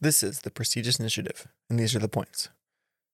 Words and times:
This 0.00 0.22
is 0.22 0.40
the 0.40 0.50
Prestigious 0.50 0.98
Initiative, 0.98 1.46
and 1.70 1.78
these 1.78 1.94
are 1.94 2.00
the 2.00 2.08
points. 2.08 2.48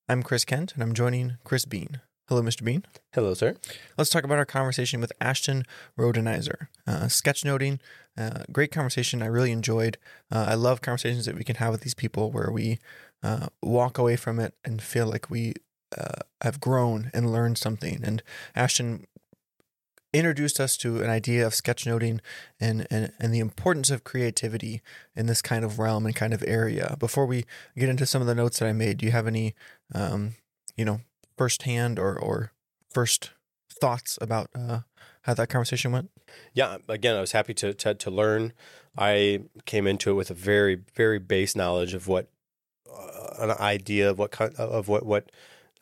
I'm 0.08 0.22
Chris 0.22 0.44
Kent, 0.44 0.72
and 0.74 0.82
I'm 0.82 0.94
joining 0.94 1.36
Chris 1.44 1.64
Bean. 1.64 2.00
Hello, 2.26 2.42
Mr. 2.42 2.64
Bean. 2.64 2.84
Hello, 3.12 3.34
sir. 3.34 3.56
Let's 3.98 4.08
talk 4.08 4.24
about 4.24 4.38
our 4.38 4.46
conversation 4.46 5.00
with 5.00 5.12
Ashton 5.20 5.64
Rodenhiser. 5.98 6.68
Uh, 6.86 7.04
sketchnoting, 7.04 7.80
uh, 8.16 8.44
great 8.50 8.72
conversation. 8.72 9.22
I 9.22 9.26
really 9.26 9.52
enjoyed. 9.52 9.98
Uh, 10.32 10.46
I 10.48 10.54
love 10.54 10.80
conversations 10.80 11.26
that 11.26 11.36
we 11.36 11.44
can 11.44 11.56
have 11.56 11.70
with 11.70 11.82
these 11.82 11.94
people 11.94 12.30
where 12.30 12.50
we 12.50 12.78
uh, 13.22 13.48
walk 13.62 13.98
away 13.98 14.16
from 14.16 14.40
it 14.40 14.54
and 14.64 14.82
feel 14.82 15.06
like 15.06 15.28
we 15.28 15.54
uh, 15.96 16.22
have 16.40 16.60
grown 16.60 17.10
and 17.12 17.30
learned 17.30 17.58
something. 17.58 18.00
And 18.02 18.22
Ashton 18.56 19.06
introduced 20.12 20.58
us 20.58 20.76
to 20.78 21.02
an 21.02 21.10
idea 21.10 21.46
of 21.46 21.52
sketchnoting 21.52 22.20
and, 22.58 22.86
and 22.90 23.12
and 23.18 23.32
the 23.32 23.38
importance 23.38 23.90
of 23.90 24.04
creativity 24.04 24.82
in 25.14 25.26
this 25.26 25.40
kind 25.40 25.64
of 25.64 25.78
realm 25.78 26.06
and 26.06 26.16
kind 26.16 26.34
of 26.34 26.42
area. 26.46 26.96
Before 26.98 27.26
we 27.26 27.44
get 27.76 27.88
into 27.88 28.06
some 28.06 28.20
of 28.20 28.26
the 28.26 28.34
notes 28.34 28.58
that 28.58 28.68
I 28.68 28.72
made, 28.72 28.98
do 28.98 29.06
you 29.06 29.12
have 29.12 29.26
any, 29.26 29.54
um, 29.94 30.34
you 30.76 30.84
know, 30.84 31.00
firsthand 31.36 31.98
or 31.98 32.18
or 32.18 32.52
first 32.90 33.30
thoughts 33.70 34.18
about 34.20 34.50
uh, 34.54 34.80
how 35.22 35.34
that 35.34 35.48
conversation 35.48 35.92
went? 35.92 36.10
Yeah, 36.54 36.78
again, 36.88 37.16
I 37.16 37.20
was 37.20 37.32
happy 37.32 37.54
to, 37.54 37.72
to 37.74 37.94
to 37.94 38.10
learn. 38.10 38.52
I 38.98 39.42
came 39.64 39.86
into 39.86 40.10
it 40.10 40.14
with 40.14 40.30
a 40.30 40.34
very 40.34 40.82
very 40.94 41.18
base 41.18 41.54
knowledge 41.54 41.94
of 41.94 42.08
what 42.08 42.28
uh, 42.92 43.34
an 43.38 43.50
idea 43.52 44.10
of 44.10 44.18
what 44.18 44.32
kind 44.32 44.54
of 44.56 44.88
what 44.88 45.06
what 45.06 45.30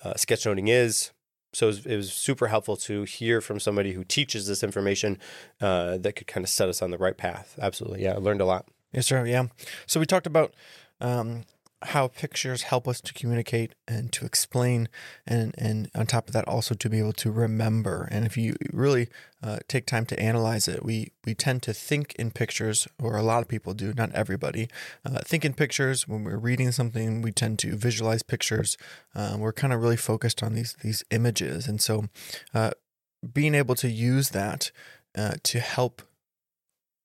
uh, 0.05 0.15
sketchnoting 0.15 0.69
is. 0.69 1.13
So 1.53 1.67
it 1.67 1.69
was, 1.69 1.87
it 1.87 1.97
was, 1.97 2.13
super 2.13 2.49
helpful 2.49 2.77
to 2.77 3.05
hear 3.05 3.41
from 3.41 3.59
somebody 3.59 3.93
who 3.93 4.05
teaches 4.05 4.47
this 4.47 4.63
information 4.63 5.19
uh, 5.61 5.97
that 5.99 6.15
could 6.15 6.27
kind 6.27 6.45
of 6.45 6.51
set 6.51 6.69
us 6.69 6.83
on 6.83 6.91
the 6.91 6.99
right 6.99 7.17
path. 7.17 7.59
Absolutely, 7.61 8.03
yeah, 8.03 8.13
I 8.13 8.17
learned 8.17 8.41
a 8.41 8.45
lot. 8.45 8.67
Yes, 8.93 9.07
sir. 9.07 9.27
Yeah. 9.27 9.47
So 9.87 10.01
we 10.01 10.07
talked 10.07 10.27
about 10.27 10.55
um, 11.01 11.45
how 11.83 12.09
pictures 12.09 12.63
help 12.63 12.89
us 12.89 13.01
to 13.01 13.15
communicate 13.15 13.75
and 13.87 14.13
to 14.13 14.27
explain 14.27 14.89
and 15.27 15.55
and 15.57 15.89
on 15.95 16.07
top 16.07 16.27
of 16.27 16.33
that 16.33 16.47
also 16.49 16.75
to 16.75 16.91
be 16.91 16.99
able 16.99 17.13
to 17.13 17.31
remember. 17.31 18.09
And 18.11 18.27
if 18.27 18.37
you 18.37 18.57
really 18.73 19.09
uh, 19.43 19.59
take 19.69 19.87
time 19.87 20.05
to 20.07 20.19
analyze 20.19 20.67
it 20.67 20.85
we 20.85 21.13
we 21.25 21.35
tend 21.35 21.63
to 21.63 21.73
think 21.73 22.15
in 22.15 22.31
pictures 22.31 22.89
or 23.01 23.17
a 23.17 23.23
lot 23.23 23.43
of 23.43 23.49
people 23.49 23.75
do 23.75 23.93
not 23.95 24.13
everybody 24.13 24.69
uh, 25.05 25.21
think 25.21 25.45
in 25.45 25.55
pictures. 25.55 26.09
When 26.09 26.25
we're 26.25 26.37
reading 26.37 26.73
something 26.73 27.23
we 27.23 27.33
tend 27.33 27.59
to 27.61 27.77
visualize 27.77 28.23
pictures. 28.23 28.77
Um, 29.15 29.41
we're 29.41 29.53
kind 29.53 29.73
of 29.73 29.81
really 29.81 29.97
focused 29.97 30.43
on 30.43 30.55
these 30.55 30.75
these 30.83 31.05
images. 31.11 31.69
And 31.69 31.81
so 31.81 32.07
uh, 32.53 32.73
being 33.33 33.55
able 33.55 33.75
to 33.77 33.89
use 33.89 34.31
that 34.31 34.71
uh, 35.17 35.35
to 35.43 35.61
help 35.61 36.03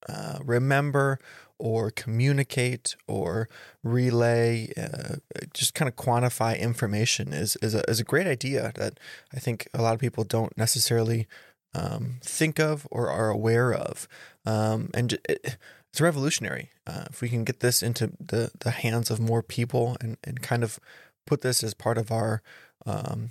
uh, 0.08 0.38
remember 0.44 1.18
or 1.58 1.90
communicate 1.90 2.96
or 3.06 3.48
relay, 3.82 4.72
uh, 4.76 5.16
just 5.52 5.74
kind 5.74 5.88
of 5.88 5.96
quantify 5.96 6.58
information 6.58 7.32
is 7.32 7.56
is 7.56 7.74
a, 7.74 7.88
is 7.88 8.00
a 8.00 8.04
great 8.04 8.26
idea 8.26 8.72
that 8.74 8.98
I 9.32 9.38
think 9.38 9.68
a 9.72 9.82
lot 9.82 9.94
of 9.94 10.00
people 10.00 10.24
don't 10.24 10.56
necessarily 10.58 11.26
um, 11.74 12.16
think 12.22 12.58
of 12.58 12.86
or 12.90 13.10
are 13.10 13.30
aware 13.30 13.72
of. 13.72 14.08
Um, 14.46 14.90
and 14.94 15.12
it, 15.28 15.58
it's 15.94 16.00
revolutionary. 16.00 16.70
Uh, 16.86 17.04
if 17.08 17.20
we 17.20 17.28
can 17.28 17.44
get 17.44 17.60
this 17.60 17.82
into 17.82 18.12
the, 18.18 18.50
the 18.58 18.72
hands 18.72 19.10
of 19.10 19.20
more 19.20 19.42
people 19.42 19.96
and, 20.00 20.16
and 20.24 20.42
kind 20.42 20.64
of 20.64 20.80
put 21.24 21.42
this 21.42 21.62
as 21.62 21.72
part 21.72 21.98
of 21.98 22.10
our 22.10 22.42
um, 22.84 23.30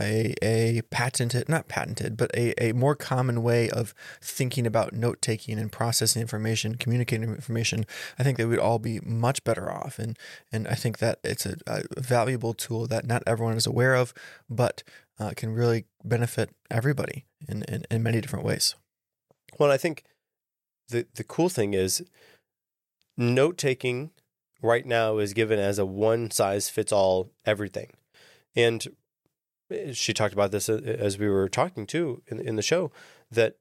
a, 0.00 0.34
a 0.42 0.82
patented, 0.90 1.48
not 1.48 1.68
patented, 1.68 2.16
but 2.16 2.30
a, 2.34 2.54
a 2.62 2.72
more 2.72 2.94
common 2.94 3.42
way 3.42 3.70
of 3.70 3.94
thinking 4.20 4.66
about 4.66 4.92
note 4.92 5.20
taking 5.22 5.58
and 5.58 5.70
processing 5.70 6.22
information, 6.22 6.76
communicating 6.76 7.28
information, 7.28 7.84
I 8.18 8.22
think 8.22 8.38
that 8.38 8.48
we'd 8.48 8.58
all 8.58 8.78
be 8.78 9.00
much 9.00 9.44
better 9.44 9.70
off. 9.70 9.98
And, 9.98 10.18
and 10.52 10.66
I 10.68 10.74
think 10.74 10.98
that 10.98 11.18
it's 11.22 11.46
a, 11.46 11.56
a 11.66 11.82
valuable 11.98 12.54
tool 12.54 12.86
that 12.88 13.06
not 13.06 13.22
everyone 13.26 13.56
is 13.56 13.66
aware 13.66 13.94
of, 13.94 14.14
but 14.48 14.82
uh, 15.18 15.32
can 15.36 15.50
really 15.50 15.84
benefit 16.04 16.50
everybody 16.70 17.24
in, 17.48 17.62
in, 17.64 17.84
in 17.90 18.02
many 18.02 18.20
different 18.20 18.44
ways. 18.44 18.74
Well, 19.58 19.70
I 19.70 19.76
think 19.76 20.04
the, 20.88 21.06
the 21.14 21.24
cool 21.24 21.48
thing 21.48 21.74
is 21.74 22.02
note 23.16 23.56
taking 23.56 24.10
right 24.60 24.86
now 24.86 25.18
is 25.18 25.34
given 25.34 25.58
as 25.58 25.78
a 25.78 25.86
one 25.86 26.30
size 26.30 26.68
fits 26.68 26.92
all 26.92 27.30
everything. 27.44 27.90
And 28.56 28.86
she 29.92 30.12
talked 30.12 30.34
about 30.34 30.50
this 30.50 30.68
uh, 30.68 30.80
as 30.84 31.18
we 31.18 31.28
were 31.28 31.48
talking 31.48 31.86
too 31.86 32.22
in, 32.26 32.40
in 32.40 32.56
the 32.56 32.62
show 32.62 32.90
that 33.30 33.56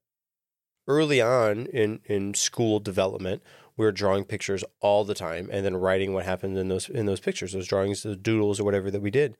early 0.87 1.21
on 1.21 1.65
in, 1.67 1.99
in 2.05 2.33
school 2.33 2.79
development, 2.79 3.41
we 3.77 3.85
were 3.85 3.91
drawing 3.91 4.25
pictures 4.25 4.63
all 4.81 5.03
the 5.03 5.15
time 5.15 5.49
and 5.51 5.65
then 5.65 5.75
writing 5.75 6.13
what 6.13 6.25
happened 6.25 6.57
in 6.57 6.67
those 6.67 6.89
in 6.89 7.05
those 7.05 7.19
pictures, 7.19 7.53
those 7.53 7.67
drawings, 7.67 8.03
the 8.03 8.15
doodles 8.15 8.59
or 8.59 8.63
whatever 8.63 8.91
that 8.91 9.01
we 9.01 9.11
did. 9.11 9.37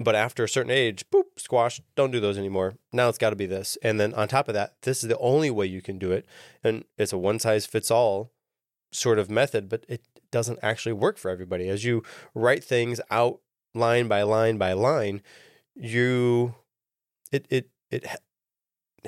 But 0.00 0.14
after 0.14 0.44
a 0.44 0.48
certain 0.48 0.70
age, 0.70 1.04
boop, 1.10 1.24
squash, 1.36 1.80
don't 1.96 2.12
do 2.12 2.20
those 2.20 2.38
anymore. 2.38 2.74
Now 2.92 3.08
it's 3.08 3.18
got 3.18 3.30
to 3.30 3.36
be 3.36 3.46
this. 3.46 3.76
And 3.82 3.98
then 3.98 4.14
on 4.14 4.28
top 4.28 4.46
of 4.46 4.54
that, 4.54 4.74
this 4.82 5.02
is 5.02 5.08
the 5.08 5.18
only 5.18 5.50
way 5.50 5.66
you 5.66 5.82
can 5.82 5.98
do 5.98 6.12
it. 6.12 6.24
And 6.62 6.84
it's 6.96 7.12
a 7.12 7.18
one 7.18 7.40
size 7.40 7.66
fits 7.66 7.90
all 7.90 8.30
sort 8.92 9.18
of 9.18 9.28
method, 9.28 9.68
but 9.68 9.84
it 9.88 10.02
doesn't 10.30 10.60
actually 10.62 10.92
work 10.92 11.18
for 11.18 11.30
everybody. 11.30 11.68
As 11.68 11.84
you 11.84 12.04
write 12.32 12.62
things 12.62 13.00
out 13.10 13.40
line 13.74 14.06
by 14.06 14.22
line 14.22 14.56
by 14.56 14.72
line, 14.72 15.20
you 15.78 16.54
it 17.32 17.46
it 17.50 17.70
it 17.90 18.06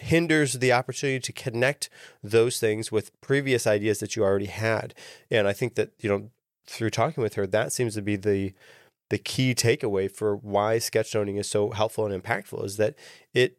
hinders 0.00 0.54
the 0.54 0.72
opportunity 0.72 1.20
to 1.20 1.32
connect 1.32 1.90
those 2.22 2.58
things 2.58 2.92
with 2.92 3.18
previous 3.20 3.66
ideas 3.66 3.98
that 4.00 4.16
you 4.16 4.22
already 4.22 4.46
had. 4.46 4.94
And 5.30 5.48
I 5.48 5.52
think 5.52 5.74
that, 5.74 5.90
you 6.00 6.08
know, 6.08 6.30
through 6.66 6.90
talking 6.90 7.22
with 7.22 7.34
her, 7.34 7.46
that 7.46 7.72
seems 7.72 7.94
to 7.94 8.02
be 8.02 8.16
the 8.16 8.54
the 9.10 9.18
key 9.18 9.54
takeaway 9.54 10.10
for 10.10 10.36
why 10.36 10.76
sketchnoting 10.76 11.38
is 11.38 11.48
so 11.48 11.70
helpful 11.72 12.06
and 12.06 12.22
impactful 12.22 12.64
is 12.64 12.76
that 12.78 12.94
it 13.34 13.58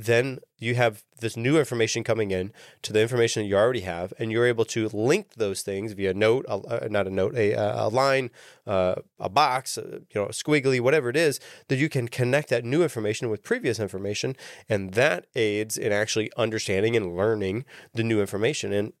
then 0.00 0.38
you 0.58 0.76
have 0.76 1.02
this 1.20 1.36
new 1.36 1.58
information 1.58 2.04
coming 2.04 2.30
in 2.30 2.52
to 2.82 2.92
the 2.92 3.02
information 3.02 3.42
that 3.42 3.48
you 3.48 3.56
already 3.56 3.80
have, 3.80 4.12
and 4.16 4.30
you're 4.30 4.46
able 4.46 4.64
to 4.66 4.88
link 4.90 5.34
those 5.34 5.62
things 5.62 5.92
via 5.92 6.14
note, 6.14 6.46
uh, 6.48 6.86
not 6.88 7.08
a 7.08 7.10
note, 7.10 7.34
a, 7.34 7.52
a 7.52 7.88
line, 7.88 8.30
uh, 8.64 8.94
a 9.18 9.28
box, 9.28 9.76
uh, 9.76 9.98
you 10.14 10.20
know, 10.20 10.28
squiggly, 10.28 10.80
whatever 10.80 11.10
it 11.10 11.16
is, 11.16 11.40
that 11.66 11.78
you 11.78 11.88
can 11.88 12.06
connect 12.06 12.48
that 12.48 12.64
new 12.64 12.84
information 12.84 13.28
with 13.28 13.42
previous 13.42 13.80
information, 13.80 14.36
and 14.68 14.94
that 14.94 15.26
aids 15.34 15.76
in 15.76 15.90
actually 15.90 16.30
understanding 16.36 16.94
and 16.94 17.16
learning 17.16 17.64
the 17.92 18.04
new 18.04 18.20
information. 18.20 18.72
And 18.72 18.92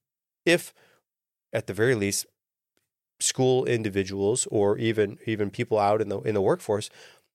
if, 0.44 0.74
at 1.52 1.68
the 1.68 1.74
very 1.74 1.94
least, 1.94 2.26
school 3.20 3.64
individuals 3.64 4.46
or 4.50 4.78
even 4.78 5.18
even 5.26 5.50
people 5.50 5.76
out 5.76 6.00
in 6.00 6.08
the 6.08 6.20
in 6.20 6.34
the 6.34 6.40
workforce 6.40 6.88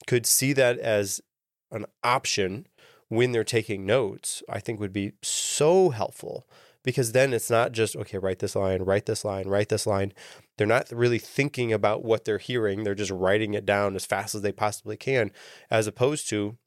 could 0.07 0.25
see 0.25 0.53
that 0.53 0.77
as 0.79 1.19
an 1.71 1.85
option 2.03 2.65
when 3.13 3.31
they're 3.31 3.43
taking 3.43 3.85
notes, 3.85 4.41
I 4.49 4.59
think 4.59 4.79
would 4.79 4.93
be 4.93 5.13
so 5.21 5.89
helpful 5.89 6.47
because 6.83 7.13
then 7.13 7.33
it's 7.33 7.49
not 7.49 7.71
just, 7.71 7.95
okay, 7.95 8.17
write 8.17 8.39
this 8.39 8.55
line, 8.55 8.81
write 8.83 9.05
this 9.05 9.23
line, 9.23 9.47
write 9.47 9.69
this 9.69 9.87
line. 9.87 10.13
They're 10.57 10.67
not 10.67 10.91
really 10.91 11.19
thinking 11.19 11.71
about 11.71 12.03
what 12.03 12.25
they're 12.25 12.37
hearing. 12.37 12.83
They're 12.83 12.95
just 12.95 13.11
writing 13.11 13.53
it 13.53 13.65
down 13.65 13.95
as 13.95 14.05
fast 14.05 14.35
as 14.35 14.41
they 14.41 14.51
possibly 14.51 14.97
can, 14.97 15.31
as 15.71 15.87
opposed 15.87 16.27
to 16.29 16.57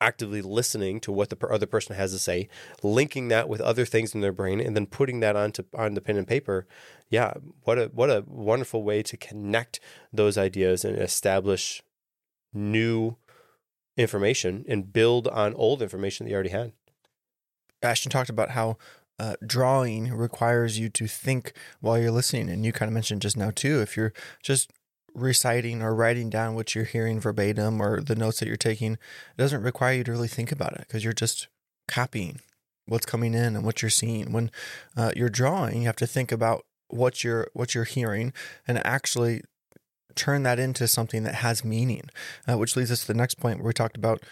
actively 0.00 0.40
listening 0.40 1.00
to 1.00 1.10
what 1.10 1.30
the 1.30 1.46
other 1.48 1.66
person 1.66 1.96
has 1.96 2.12
to 2.12 2.18
say, 2.18 2.48
linking 2.82 3.28
that 3.28 3.48
with 3.48 3.60
other 3.60 3.84
things 3.84 4.14
in 4.14 4.20
their 4.20 4.32
brain, 4.32 4.60
and 4.60 4.76
then 4.76 4.86
putting 4.86 5.18
that 5.20 5.34
onto 5.34 5.64
on 5.74 5.94
the 5.94 6.00
pen 6.00 6.16
and 6.16 6.28
paper. 6.28 6.66
Yeah, 7.10 7.34
what 7.64 7.78
a 7.78 7.90
what 7.92 8.10
a 8.10 8.24
wonderful 8.26 8.84
way 8.84 9.02
to 9.02 9.16
connect 9.16 9.80
those 10.12 10.38
ideas 10.38 10.84
and 10.84 10.96
establish 10.96 11.82
new 12.52 13.16
information 13.98 14.64
and 14.68 14.92
build 14.92 15.28
on 15.28 15.52
old 15.54 15.82
information 15.82 16.24
that 16.24 16.30
you 16.30 16.34
already 16.34 16.50
had. 16.50 16.72
Ashton 17.82 18.10
talked 18.10 18.30
about 18.30 18.50
how 18.50 18.76
uh, 19.18 19.34
drawing 19.44 20.12
requires 20.12 20.78
you 20.78 20.88
to 20.88 21.06
think 21.06 21.52
while 21.80 21.98
you're 21.98 22.10
listening. 22.10 22.48
And 22.48 22.64
you 22.64 22.72
kind 22.72 22.88
of 22.88 22.94
mentioned 22.94 23.22
just 23.22 23.36
now, 23.36 23.50
too, 23.50 23.80
if 23.80 23.96
you're 23.96 24.12
just 24.42 24.70
reciting 25.14 25.82
or 25.82 25.94
writing 25.94 26.30
down 26.30 26.54
what 26.54 26.74
you're 26.74 26.84
hearing 26.84 27.20
verbatim 27.20 27.80
or 27.80 28.00
the 28.00 28.14
notes 28.14 28.38
that 28.38 28.46
you're 28.46 28.56
taking, 28.56 28.92
it 28.92 29.36
doesn't 29.36 29.62
require 29.62 29.94
you 29.94 30.04
to 30.04 30.12
really 30.12 30.28
think 30.28 30.52
about 30.52 30.74
it 30.74 30.84
because 30.86 31.02
you're 31.02 31.12
just 31.12 31.48
copying 31.88 32.40
what's 32.86 33.06
coming 33.06 33.34
in 33.34 33.56
and 33.56 33.64
what 33.64 33.82
you're 33.82 33.90
seeing. 33.90 34.32
When 34.32 34.50
uh, 34.96 35.12
you're 35.16 35.28
drawing, 35.28 35.82
you 35.82 35.86
have 35.86 35.96
to 35.96 36.06
think 36.06 36.30
about 36.30 36.64
what 36.88 37.22
you're 37.22 37.48
what 37.52 37.74
you're 37.74 37.84
hearing 37.84 38.32
and 38.66 38.84
actually 38.86 39.42
turn 40.18 40.42
that 40.42 40.58
into 40.58 40.86
something 40.88 41.22
that 41.22 41.36
has 41.36 41.64
meaning, 41.64 42.10
uh, 42.48 42.58
which 42.58 42.76
leads 42.76 42.90
us 42.90 43.02
to 43.02 43.06
the 43.06 43.14
next 43.14 43.36
point 43.36 43.58
where 43.58 43.68
we 43.68 43.72
talked 43.72 43.96
about 43.96 44.22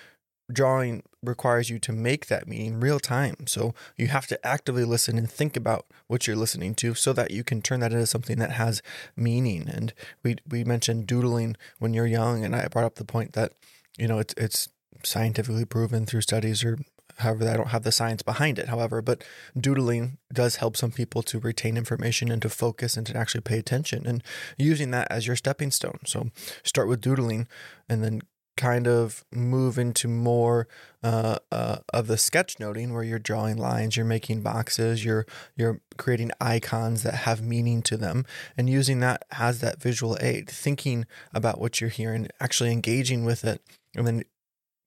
drawing 0.53 1.03
requires 1.23 1.71
you 1.71 1.79
to 1.79 1.93
make 1.93 2.27
that 2.27 2.47
meaning 2.47 2.79
real 2.79 3.01
time. 3.01 3.47
So 3.47 3.75
you 3.97 4.09
have 4.09 4.27
to 4.29 4.47
actively 4.47 4.85
listen 4.85 5.19
and 5.19 5.31
think 5.31 5.57
about 5.57 5.87
what 6.07 6.27
you're 6.27 6.37
listening 6.37 6.75
to 6.77 6.95
so 6.95 7.13
that 7.15 7.31
you 7.31 7.43
can 7.43 7.63
turn 7.63 7.81
that 7.81 7.93
into 7.93 8.07
something 8.07 8.39
that 8.39 8.53
has 8.53 8.83
meaning. 9.17 9.69
And 9.69 9.93
we 10.23 10.37
we 10.49 10.65
mentioned 10.65 11.07
doodling 11.07 11.57
when 11.79 11.95
you're 11.95 12.07
young 12.07 12.45
and 12.45 12.55
I 12.55 12.69
brought 12.69 12.85
up 12.85 12.97
the 12.97 13.05
point 13.05 13.33
that 13.33 13.53
you 13.99 14.07
know 14.07 14.19
it's 14.19 14.35
it's 14.37 14.69
scientifically 15.03 15.65
proven 15.65 16.07
through 16.07 16.23
studies 16.23 16.65
or 16.65 16.79
However, 17.17 17.49
I 17.49 17.57
don't 17.57 17.69
have 17.69 17.83
the 17.83 17.93
science 17.93 18.23
behind 18.23 18.59
it. 18.59 18.69
However, 18.69 19.03
but 19.03 19.25
doodling 19.59 20.19
does 20.33 20.57
help 20.57 20.77
some 20.77 20.91
people 20.91 21.23
to 21.23 21.39
retain 21.39 21.77
information 21.77 22.31
and 22.31 22.43
to 22.43 22.49
focus 22.49 22.97
and 22.97 23.07
to 23.07 23.17
actually 23.17 23.41
pay 23.41 23.59
attention 23.59 24.07
and 24.07 24.23
using 24.59 24.91
that 24.91 25.09
as 25.11 25.27
your 25.27 25.37
stepping 25.37 25.71
stone. 25.71 25.99
So 26.05 26.31
start 26.63 26.89
with 26.89 27.01
doodling 27.01 27.49
and 27.89 28.05
then 28.05 28.23
kind 28.57 28.87
of 28.87 29.25
move 29.33 29.79
into 29.79 30.09
more 30.09 30.67
uh, 31.03 31.37
uh, 31.53 31.77
of 31.93 32.07
the 32.07 32.15
sketchnoting 32.15 32.91
where 32.93 33.03
you're 33.03 33.19
drawing 33.19 33.57
lines, 33.57 33.97
you're 33.97 34.07
making 34.07 34.41
boxes, 34.41 35.05
you're 35.05 35.27
you're 35.57 35.81
creating 35.99 36.31
icons 36.41 37.03
that 37.03 37.15
have 37.15 37.43
meaning 37.43 37.83
to 37.83 37.97
them, 37.97 38.25
and 38.57 38.69
using 38.69 39.01
that 39.01 39.25
as 39.39 39.61
that 39.61 39.81
visual 39.81 40.17
aid, 40.21 40.49
thinking 40.49 41.07
about 41.35 41.61
what 41.61 41.81
you're 41.81 41.91
hearing, 41.91 42.29
actually 42.41 42.73
engaging 42.73 43.25
with 43.25 43.45
it, 43.45 43.61
and 43.95 44.07
then 44.07 44.23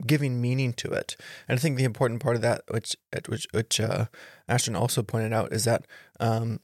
giving 0.05 0.41
meaning 0.41 0.73
to 0.73 0.89
it. 0.91 1.15
And 1.47 1.57
I 1.57 1.61
think 1.61 1.77
the 1.77 1.83
important 1.83 2.21
part 2.21 2.35
of 2.35 2.41
that, 2.41 2.63
which 2.69 2.95
which 3.27 3.47
which 3.51 3.79
uh, 3.79 4.05
Ashton 4.47 4.75
also 4.75 5.03
pointed 5.03 5.33
out, 5.33 5.51
is 5.53 5.65
that 5.65 5.85
um, 6.19 6.59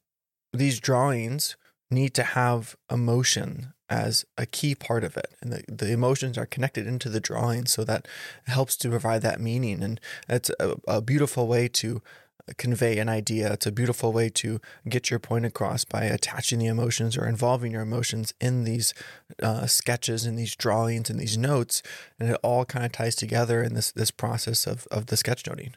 these 0.54 0.80
drawings 0.80 1.56
need 1.92 2.14
to 2.16 2.24
have 2.24 2.76
emotion 2.92 3.74
as 3.88 4.26
a 4.38 4.46
key 4.46 4.74
part 4.74 5.04
of 5.04 5.16
it 5.16 5.36
and 5.42 5.54
the, 5.54 5.64
the 5.68 5.92
emotions 5.92 6.40
are 6.40 6.48
connected 6.48 6.88
into 6.88 7.08
the 7.08 7.20
drawing 7.20 7.68
so 7.68 7.84
that 7.84 8.08
helps 8.48 8.76
to 8.76 8.90
provide 8.90 9.22
that 9.22 9.40
meaning 9.40 9.84
and 9.84 10.02
it's 10.28 10.50
a, 10.60 10.76
a 10.88 11.02
beautiful 11.02 11.48
way 11.48 11.68
to 11.68 12.02
convey 12.58 12.98
an 13.00 13.10
idea. 13.10 13.52
It's 13.54 13.66
a 13.66 13.72
beautiful 13.72 14.14
way 14.14 14.30
to 14.30 14.60
get 14.88 15.10
your 15.10 15.20
point 15.20 15.46
across 15.46 15.86
by 15.86 16.04
attaching 16.04 16.60
the 16.60 16.68
emotions 16.68 17.18
or 17.18 17.28
involving 17.28 17.72
your 17.72 17.82
emotions 17.82 18.34
in 18.40 18.64
these 18.64 18.94
uh, 19.42 19.66
sketches 19.66 20.26
and 20.26 20.38
these 20.38 20.56
drawings 20.56 21.10
and 21.10 21.20
these 21.20 21.38
notes. 21.38 21.82
And 22.20 22.30
it 22.30 22.40
all 22.44 22.66
kind 22.66 22.86
of 22.86 22.92
ties 22.92 23.16
together 23.16 23.64
in 23.64 23.74
this 23.74 23.92
this 23.92 24.12
process 24.12 24.68
of 24.68 24.88
of 24.92 25.08
the 25.08 25.16
sketchnoting 25.16 25.74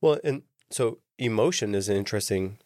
well 0.00 0.18
and 0.24 0.42
so 0.70 0.98
emotion 1.18 1.74
is 1.74 1.88
an 1.88 1.96
interesting 1.96 2.58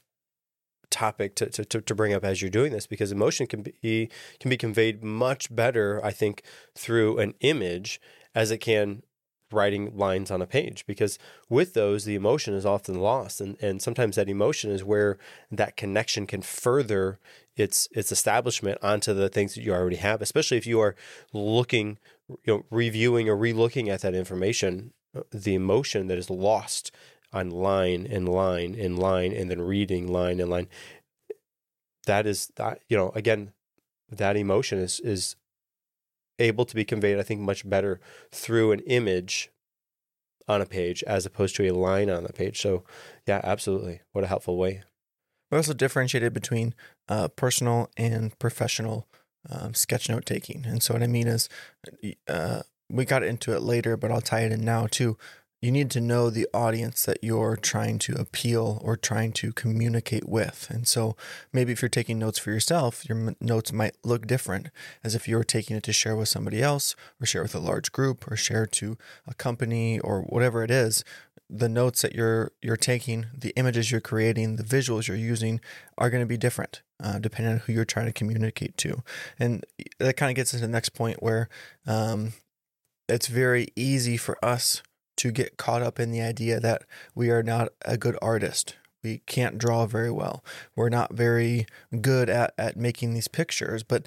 topic 0.91 1.35
to, 1.35 1.47
to, 1.47 1.81
to 1.81 1.95
bring 1.95 2.15
up 2.15 2.25
as 2.25 2.41
you're 2.41 2.51
doing 2.51 2.73
this 2.73 2.87
because 2.87 3.11
emotion 3.11 3.47
can 3.47 3.63
be 3.63 4.11
can 4.39 4.49
be 4.49 4.57
conveyed 4.57 5.03
much 5.03 5.55
better, 5.55 6.01
I 6.05 6.13
think, 6.13 6.43
through 6.77 7.19
an 7.19 7.35
image 7.41 8.01
as 8.35 8.51
it 8.51 8.59
can 8.59 9.03
writing 9.53 9.97
lines 9.97 10.31
on 10.31 10.43
a 10.43 10.47
page 10.47 10.85
because 10.87 11.19
with 11.49 11.75
those 11.75 12.05
the 12.05 12.15
emotion 12.15 12.55
is 12.55 12.67
often 12.67 13.01
lost 13.01 13.41
and, 13.41 13.57
and 13.63 13.81
sometimes 13.81 14.17
that 14.17 14.29
emotion 14.29 14.71
is 14.71 14.83
where 14.83 15.19
that 15.51 15.77
connection 15.77 16.27
can 16.27 16.43
further 16.43 17.19
its 17.57 17.89
its 17.93 18.11
establishment 18.11 18.79
onto 18.83 19.15
the 19.15 19.29
things 19.29 19.55
that 19.55 19.63
you 19.63 19.73
already 19.73 19.97
have 19.97 20.21
especially 20.21 20.57
if 20.57 20.67
you 20.67 20.81
are 20.81 20.97
looking 21.33 21.99
you 22.29 22.55
know 22.55 22.65
reviewing 22.71 23.29
or 23.29 23.37
relooking 23.37 23.89
at 23.89 24.01
that 24.01 24.15
information 24.15 24.93
uh, 25.17 25.23
the 25.31 25.55
emotion 25.55 26.09
that 26.09 26.19
is 26.19 26.29
lost 26.29 26.91
on 27.33 27.51
line 27.51 28.07
and 28.11 28.29
line 28.29 28.75
and 28.79 28.99
line 28.99 29.33
and 29.33 29.51
then 29.51 29.61
reading 29.61 30.09
line 30.09 30.41
and 30.41 30.51
line 30.51 30.69
that 32.07 32.27
is 32.27 32.49
that 32.57 32.81
you 32.89 32.97
know 32.97 33.11
again 33.15 33.53
that 34.11 34.37
emotion 34.37 34.79
is 34.79 34.99
is 35.01 35.37
able 36.39 36.65
to 36.65 36.75
be 36.75 36.85
conveyed 36.85 37.19
i 37.19 37.23
think 37.23 37.41
much 37.41 37.69
better 37.69 38.01
through 38.31 38.73
an 38.73 38.81
image 38.81 39.51
on 40.49 40.61
a 40.61 40.67
page 40.67 41.03
as 41.05 41.27
opposed 41.27 41.57
to 41.57 41.69
a 41.69 41.73
line 41.73 42.11
on 42.11 42.25
the 42.25 42.33
page. 42.33 42.61
So 42.61 42.85
yeah 43.27 43.41
absolutely. 43.43 44.01
What 44.13 44.25
a 44.25 44.29
helpful 44.29 44.57
way. 44.57 44.83
We 45.51 45.57
also 45.57 45.75
differentiated 45.75 46.33
between 46.33 46.75
uh, 47.09 47.29
personal 47.29 47.91
and 47.97 48.37
professional 48.39 49.07
um, 49.49 49.75
sketch 49.75 50.09
note 50.09 50.27
taking. 50.27 50.67
And 50.67 50.83
so 50.83 50.95
what 50.95 51.03
i 51.03 51.07
mean 51.07 51.29
is 51.29 51.49
uh, 52.29 52.63
we 52.91 53.05
got 53.05 53.23
into 53.23 53.53
it 53.53 53.63
later 53.63 53.97
but 53.97 54.13
i'll 54.13 54.21
tie 54.21 54.41
it 54.41 54.53
in 54.53 54.65
now 54.65 54.87
too 54.89 55.17
you 55.63 55.73
need 55.73 55.91
to 55.91 56.01
know 56.01 56.29
the 56.29 56.47
audience 56.53 57.05
that 57.07 57.19
you're 57.23 57.57
trying 57.57 57.99
to 57.99 58.13
appeal 58.15 58.81
or 58.85 58.97
trying 58.97 59.33
to 59.33 59.53
communicate 59.53 60.29
with. 60.29 60.69
And 60.71 60.87
so 60.87 61.17
maybe 61.53 61.73
if 61.73 61.81
you're 61.81 61.89
taking 61.89 62.19
notes 62.19 62.39
for 62.39 62.51
yourself, 62.51 63.09
your 63.09 63.35
notes 63.41 63.73
might 63.73 63.97
look 64.05 64.27
different 64.27 64.69
as 65.03 65.15
if 65.15 65.27
you 65.27 65.37
were 65.37 65.45
taking 65.45 65.77
it 65.77 65.83
to 65.85 65.93
share 65.93 66.15
with 66.15 66.29
somebody 66.29 66.63
else 66.63 66.95
or 67.21 67.27
share 67.27 67.43
with 67.43 67.55
a 67.55 67.61
large 67.61 67.91
group 67.91 68.31
or 68.31 68.37
share 68.37 68.67
to 68.67 68.99
a 69.27 69.35
company 69.35 69.99
or 70.01 70.23
whatever 70.23 70.63
it 70.63 70.71
is. 70.71 71.05
The 71.49 71.69
notes 71.69 72.03
that 72.03 72.15
you're 72.15 72.51
you're 72.61 72.77
taking, 72.77 73.27
the 73.33 73.53
images 73.57 73.93
you're 73.93 74.01
creating, 74.01 74.57
the 74.57 74.65
visuals 74.65 75.07
you're 75.07 75.17
using 75.17 75.61
are 75.97 76.11
going 76.11 76.23
to 76.23 76.27
be 76.27 76.37
different 76.37 76.83
uh, 77.03 77.19
depending 77.19 77.55
on 77.55 77.59
who 77.61 77.73
you're 77.73 77.85
trying 77.85 78.07
to 78.07 78.13
communicate 78.13 78.77
to. 78.79 79.03
And 79.39 79.65
that 79.99 80.17
kind 80.17 80.31
of 80.31 80.37
gets 80.37 80.53
into 80.53 80.67
the 80.67 80.73
next 80.73 80.91
point 80.91 81.23
where 81.23 81.49
um, 81.87 82.33
it's 83.09 83.29
very 83.29 83.69
easy 83.77 84.17
for 84.17 84.45
us 84.45 84.83
to 85.17 85.31
get 85.31 85.57
caught 85.57 85.83
up 85.83 85.99
in 85.99 86.11
the 86.11 86.21
idea 86.21 86.61
that 86.61 86.85
we 87.15 87.31
are 87.31 87.43
not 87.43 87.69
a 87.85 87.97
good 87.97 88.17
artist. 88.21 88.77
We 89.03 89.23
can't 89.27 89.59
draw 89.59 89.87
very 89.87 90.11
well. 90.11 90.45
We're 90.75 90.89
not 90.89 91.15
very 91.15 91.67
good 92.01 92.29
at, 92.29 92.55
at 92.59 92.77
making 92.77 93.15
these 93.15 93.29
pictures. 93.29 93.83
But 93.83 94.07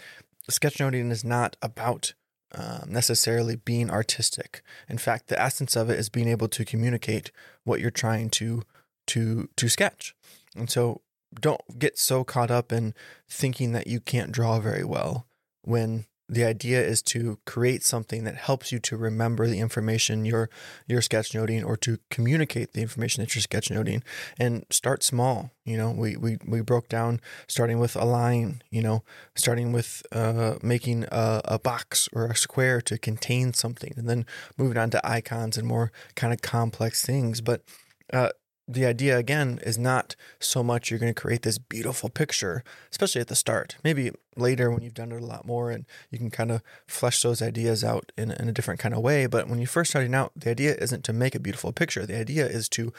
sketchnoting 0.49 1.11
is 1.11 1.23
not 1.23 1.55
about 1.61 2.13
um, 2.53 2.85
necessarily 2.87 3.55
being 3.55 3.91
artistic. 3.91 4.61
In 4.87 4.97
fact, 4.97 5.27
the 5.27 5.39
essence 5.39 5.75
of 5.75 5.89
it 5.89 5.99
is 5.99 6.09
being 6.09 6.27
able 6.27 6.47
to 6.49 6.65
communicate 6.65 7.31
what 7.63 7.79
you're 7.79 7.91
trying 7.91 8.29
to 8.31 8.63
to 9.07 9.49
to 9.55 9.69
sketch. 9.69 10.15
And 10.55 10.69
so 10.69 11.01
don't 11.39 11.77
get 11.77 11.99
so 11.99 12.23
caught 12.23 12.49
up 12.49 12.71
in 12.71 12.93
thinking 13.29 13.71
that 13.73 13.87
you 13.87 13.99
can't 13.99 14.31
draw 14.31 14.59
very 14.59 14.83
well 14.83 15.27
when 15.61 16.05
the 16.29 16.45
idea 16.45 16.81
is 16.81 17.01
to 17.01 17.39
create 17.45 17.83
something 17.83 18.23
that 18.23 18.35
helps 18.35 18.71
you 18.71 18.79
to 18.79 18.95
remember 18.95 19.47
the 19.47 19.59
information 19.59 20.25
you're 20.25 20.49
you're 20.87 21.01
sketchnoting 21.01 21.65
or 21.65 21.75
to 21.77 21.97
communicate 22.11 22.73
the 22.73 22.81
information 22.81 23.23
that 23.23 23.33
you're 23.33 23.41
sketchnoting 23.41 24.03
and 24.37 24.65
start 24.69 25.03
small 25.03 25.51
you 25.65 25.77
know? 25.77 25.91
We 25.91 26.15
we, 26.15 26.37
we 26.47 26.61
broke 26.61 26.87
down 26.89 27.19
starting 27.47 27.79
with 27.79 27.95
a 27.95 28.05
line 28.05 28.61
you 28.69 28.81
know 28.81 29.03
starting 29.35 29.71
with 29.71 30.03
uh, 30.11 30.55
making 30.61 31.05
a, 31.11 31.41
a 31.45 31.59
box 31.59 32.07
or 32.13 32.27
a 32.27 32.35
square 32.35 32.81
to 32.81 32.97
contain 32.97 33.53
something 33.53 33.93
and 33.97 34.07
then 34.07 34.25
moving 34.57 34.77
on 34.77 34.89
to 34.91 35.07
icons 35.07 35.57
and 35.57 35.67
more 35.67 35.91
kind 36.15 36.33
of 36.33 36.41
complex 36.41 37.05
things. 37.05 37.41
But 37.41 37.63
uh, 38.11 38.29
the 38.71 38.85
idea 38.85 39.17
again 39.17 39.59
is 39.63 39.79
not 39.79 40.15
so 40.39 40.61
much 40.61 40.89
you're 40.89 40.99
going 40.99 41.13
to 41.13 41.19
create 41.19 41.41
this 41.41 41.57
beautiful 41.57 42.07
picture, 42.07 42.63
especially 42.91 43.19
at 43.19 43.27
the 43.27 43.35
start. 43.35 43.77
Maybe 43.83 44.11
later 44.35 44.69
when 44.69 44.83
you've 44.83 44.93
done 44.93 45.11
it 45.11 45.21
a 45.21 45.25
lot 45.25 45.47
more 45.47 45.71
and 45.71 45.85
you 46.11 46.19
can 46.19 46.29
kind 46.29 46.51
of 46.51 46.61
flesh 46.87 47.23
those 47.23 47.41
ideas 47.41 47.83
out 47.83 48.11
in, 48.15 48.31
in 48.31 48.47
a 48.47 48.51
different 48.51 48.79
kind 48.79 48.93
of 48.93 49.01
way. 49.01 49.25
But 49.25 49.49
when 49.49 49.57
you're 49.57 49.67
first 49.67 49.89
starting 49.89 50.13
out, 50.13 50.33
the 50.35 50.51
idea 50.51 50.75
isn't 50.75 51.03
to 51.05 51.13
make 51.13 51.33
a 51.33 51.39
beautiful 51.39 51.71
picture. 51.71 52.05
The 52.05 52.19
idea 52.19 52.45
is 52.45 52.69
to 52.69 52.93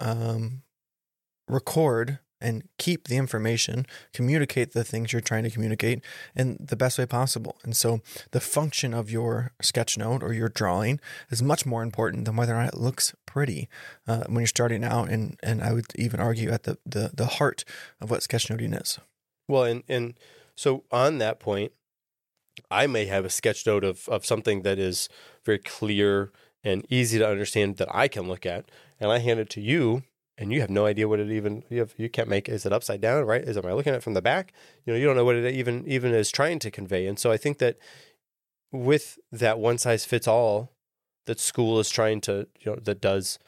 um, 0.00 0.62
record 1.46 2.18
and 2.42 2.68
keep 2.78 3.08
the 3.08 3.16
information, 3.16 3.86
communicate 4.12 4.72
the 4.72 4.84
things 4.84 5.12
you're 5.12 5.22
trying 5.22 5.44
to 5.44 5.50
communicate 5.50 6.02
in 6.34 6.56
the 6.60 6.76
best 6.76 6.98
way 6.98 7.06
possible. 7.06 7.56
And 7.64 7.76
so 7.76 8.00
the 8.32 8.40
function 8.40 8.92
of 8.92 9.10
your 9.10 9.52
sketch 9.62 9.96
note 9.96 10.22
or 10.22 10.32
your 10.32 10.48
drawing 10.48 11.00
is 11.30 11.42
much 11.42 11.64
more 11.64 11.82
important 11.82 12.24
than 12.24 12.36
whether 12.36 12.54
or 12.54 12.62
not 12.62 12.74
it 12.74 12.80
looks 12.80 13.14
pretty 13.26 13.68
uh, 14.06 14.24
when 14.26 14.40
you're 14.40 14.46
starting 14.46 14.84
out. 14.84 15.08
And, 15.08 15.38
and 15.42 15.62
I 15.62 15.72
would 15.72 15.86
even 15.96 16.20
argue 16.20 16.50
at 16.50 16.64
the, 16.64 16.78
the, 16.84 17.10
the 17.14 17.26
heart 17.26 17.64
of 18.00 18.10
what 18.10 18.20
sketchnoting 18.20 18.80
is. 18.80 18.98
Well, 19.48 19.64
and, 19.64 19.82
and 19.88 20.14
so 20.56 20.84
on 20.90 21.18
that 21.18 21.40
point, 21.40 21.72
I 22.70 22.86
may 22.86 23.06
have 23.06 23.24
a 23.24 23.30
sketch 23.30 23.66
note 23.66 23.84
of, 23.84 24.08
of 24.08 24.26
something 24.26 24.62
that 24.62 24.78
is 24.78 25.08
very 25.44 25.58
clear 25.58 26.32
and 26.64 26.86
easy 26.90 27.18
to 27.18 27.28
understand 27.28 27.76
that 27.78 27.88
I 27.94 28.08
can 28.08 28.28
look 28.28 28.46
at, 28.46 28.66
and 29.00 29.10
I 29.10 29.18
hand 29.18 29.40
it 29.40 29.50
to 29.50 29.60
you 29.60 30.04
and 30.38 30.52
you 30.52 30.60
have 30.60 30.70
no 30.70 30.86
idea 30.86 31.08
what 31.08 31.20
it 31.20 31.30
even 31.30 31.62
you 31.68 31.80
have 31.80 31.94
you 31.96 32.08
can't 32.08 32.28
make 32.28 32.48
is 32.48 32.66
it 32.66 32.72
upside 32.72 33.00
down 33.00 33.24
right? 33.24 33.42
Is 33.42 33.56
am 33.56 33.66
i 33.66 33.72
looking 33.72 33.92
at 33.92 33.98
it 33.98 34.02
from 34.02 34.14
the 34.14 34.22
back? 34.22 34.52
You 34.84 34.92
know 34.92 34.98
you 34.98 35.06
don't 35.06 35.16
know 35.16 35.24
what 35.24 35.36
it 35.36 35.54
even 35.54 35.86
even 35.86 36.14
is 36.14 36.30
trying 36.30 36.58
to 36.60 36.70
convey. 36.70 37.06
And 37.06 37.18
so 37.18 37.30
i 37.30 37.36
think 37.36 37.58
that 37.58 37.78
with 38.72 39.18
that 39.30 39.58
one 39.58 39.78
size 39.78 40.04
fits 40.04 40.26
all 40.26 40.72
that 41.26 41.38
school 41.38 41.78
is 41.78 41.90
trying 41.90 42.20
to 42.22 42.46
you 42.60 42.72
know 42.72 42.78
that 42.82 43.00
does 43.00 43.38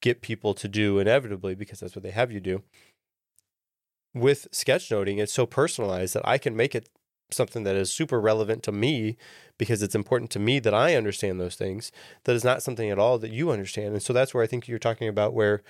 get 0.00 0.22
people 0.22 0.54
to 0.54 0.68
do 0.68 0.98
inevitably 0.98 1.54
because 1.54 1.80
that's 1.80 1.96
what 1.96 2.02
they 2.02 2.10
have 2.10 2.30
you 2.30 2.40
do 2.40 2.62
with 4.14 4.46
sketchnoting 4.52 5.18
it's 5.18 5.32
so 5.32 5.44
personalized 5.44 6.14
that 6.14 6.26
i 6.26 6.38
can 6.38 6.54
make 6.54 6.74
it 6.74 6.88
something 7.30 7.64
that 7.64 7.74
is 7.74 7.90
super 7.90 8.20
relevant 8.20 8.62
to 8.62 8.72
me 8.72 9.16
because 9.58 9.82
it's 9.82 9.94
important 9.94 10.30
to 10.30 10.38
me 10.38 10.58
that 10.58 10.74
i 10.74 10.94
understand 10.94 11.40
those 11.40 11.56
things 11.56 11.90
that 12.24 12.36
is 12.36 12.44
not 12.44 12.62
something 12.62 12.90
at 12.90 12.98
all 12.98 13.18
that 13.18 13.30
you 13.30 13.50
understand. 13.50 13.92
And 13.94 14.02
so 14.02 14.12
that's 14.12 14.32
where 14.32 14.44
i 14.44 14.46
think 14.46 14.68
you're 14.68 14.78
talking 14.78 15.08
about 15.08 15.34
where 15.34 15.62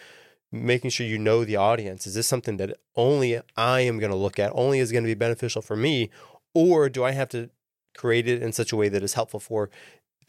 making 0.54 0.90
sure 0.90 1.06
you 1.06 1.18
know 1.18 1.44
the 1.44 1.56
audience. 1.56 2.06
Is 2.06 2.14
this 2.14 2.26
something 2.26 2.56
that 2.58 2.76
only 2.96 3.40
I 3.56 3.80
am 3.80 3.98
going 3.98 4.12
to 4.12 4.16
look 4.16 4.38
at, 4.38 4.52
only 4.54 4.78
is 4.78 4.92
going 4.92 5.04
to 5.04 5.08
be 5.08 5.14
beneficial 5.14 5.62
for 5.62 5.76
me? 5.76 6.10
Or 6.54 6.88
do 6.88 7.04
I 7.04 7.10
have 7.10 7.28
to 7.30 7.50
create 7.96 8.28
it 8.28 8.42
in 8.42 8.52
such 8.52 8.72
a 8.72 8.76
way 8.76 8.88
that 8.88 9.02
is 9.02 9.14
helpful 9.14 9.40
for 9.40 9.70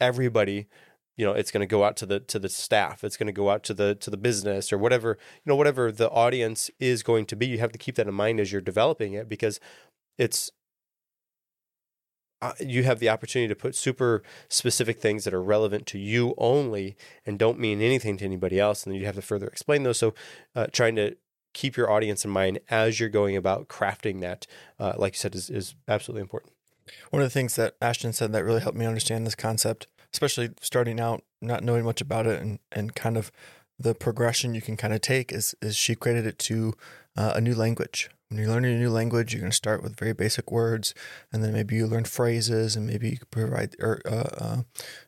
everybody? 0.00 0.66
You 1.16 1.24
know, 1.24 1.32
it's 1.32 1.50
going 1.50 1.60
to 1.60 1.66
go 1.66 1.84
out 1.84 1.96
to 1.98 2.06
the 2.06 2.20
to 2.20 2.38
the 2.38 2.48
staff. 2.48 3.04
It's 3.04 3.16
going 3.16 3.28
to 3.28 3.32
go 3.32 3.50
out 3.50 3.62
to 3.64 3.74
the 3.74 3.94
to 3.94 4.10
the 4.10 4.16
business 4.18 4.72
or 4.72 4.78
whatever 4.78 5.16
you 5.44 5.50
know, 5.50 5.56
whatever 5.56 5.90
the 5.90 6.10
audience 6.10 6.70
is 6.78 7.02
going 7.02 7.26
to 7.26 7.36
be. 7.36 7.46
You 7.46 7.58
have 7.58 7.72
to 7.72 7.78
keep 7.78 7.94
that 7.94 8.08
in 8.08 8.14
mind 8.14 8.40
as 8.40 8.52
you're 8.52 8.60
developing 8.60 9.14
it 9.14 9.28
because 9.28 9.60
it's 10.18 10.50
you 12.60 12.84
have 12.84 12.98
the 12.98 13.08
opportunity 13.08 13.48
to 13.48 13.54
put 13.54 13.74
super 13.74 14.22
specific 14.48 15.00
things 15.00 15.24
that 15.24 15.34
are 15.34 15.42
relevant 15.42 15.86
to 15.86 15.98
you 15.98 16.34
only 16.38 16.96
and 17.24 17.38
don't 17.38 17.58
mean 17.58 17.80
anything 17.80 18.16
to 18.18 18.24
anybody 18.24 18.58
else. 18.58 18.84
And 18.84 18.92
then 18.92 19.00
you 19.00 19.06
have 19.06 19.16
to 19.16 19.22
further 19.22 19.46
explain 19.46 19.82
those. 19.82 19.98
So, 19.98 20.14
uh, 20.54 20.66
trying 20.72 20.96
to 20.96 21.16
keep 21.52 21.76
your 21.76 21.90
audience 21.90 22.24
in 22.24 22.30
mind 22.30 22.60
as 22.68 23.00
you're 23.00 23.08
going 23.08 23.36
about 23.36 23.68
crafting 23.68 24.20
that, 24.20 24.46
uh, 24.78 24.92
like 24.98 25.14
you 25.14 25.18
said, 25.18 25.34
is, 25.34 25.48
is 25.48 25.74
absolutely 25.88 26.20
important. 26.20 26.52
One 27.10 27.22
of 27.22 27.26
the 27.26 27.32
things 27.32 27.56
that 27.56 27.76
Ashton 27.80 28.12
said 28.12 28.32
that 28.32 28.44
really 28.44 28.60
helped 28.60 28.78
me 28.78 28.86
understand 28.86 29.26
this 29.26 29.34
concept, 29.34 29.86
especially 30.12 30.50
starting 30.60 31.00
out, 31.00 31.24
not 31.40 31.64
knowing 31.64 31.84
much 31.84 32.00
about 32.00 32.26
it 32.26 32.40
and, 32.42 32.58
and 32.72 32.94
kind 32.94 33.16
of 33.16 33.32
the 33.78 33.94
progression 33.94 34.54
you 34.54 34.60
can 34.60 34.76
kind 34.76 34.92
of 34.92 35.00
take 35.00 35.32
is, 35.32 35.54
is 35.62 35.76
she 35.76 35.94
created 35.94 36.26
it 36.26 36.38
to 36.40 36.74
uh, 37.16 37.32
a 37.34 37.40
new 37.40 37.54
language 37.54 38.10
when 38.28 38.40
you're 38.40 38.48
learning 38.48 38.74
a 38.74 38.78
new 38.78 38.90
language, 38.90 39.32
you're 39.32 39.40
going 39.40 39.52
to 39.52 39.56
start 39.56 39.84
with 39.84 39.98
very 39.98 40.12
basic 40.12 40.50
words, 40.50 40.94
and 41.32 41.44
then 41.44 41.52
maybe 41.52 41.76
you 41.76 41.86
learn 41.86 42.04
phrases, 42.04 42.74
and 42.74 42.84
maybe 42.84 43.10
you 43.10 43.18
provide, 43.30 43.76
or 43.78 44.00
uh, 44.04 44.28
uh, 44.36 44.62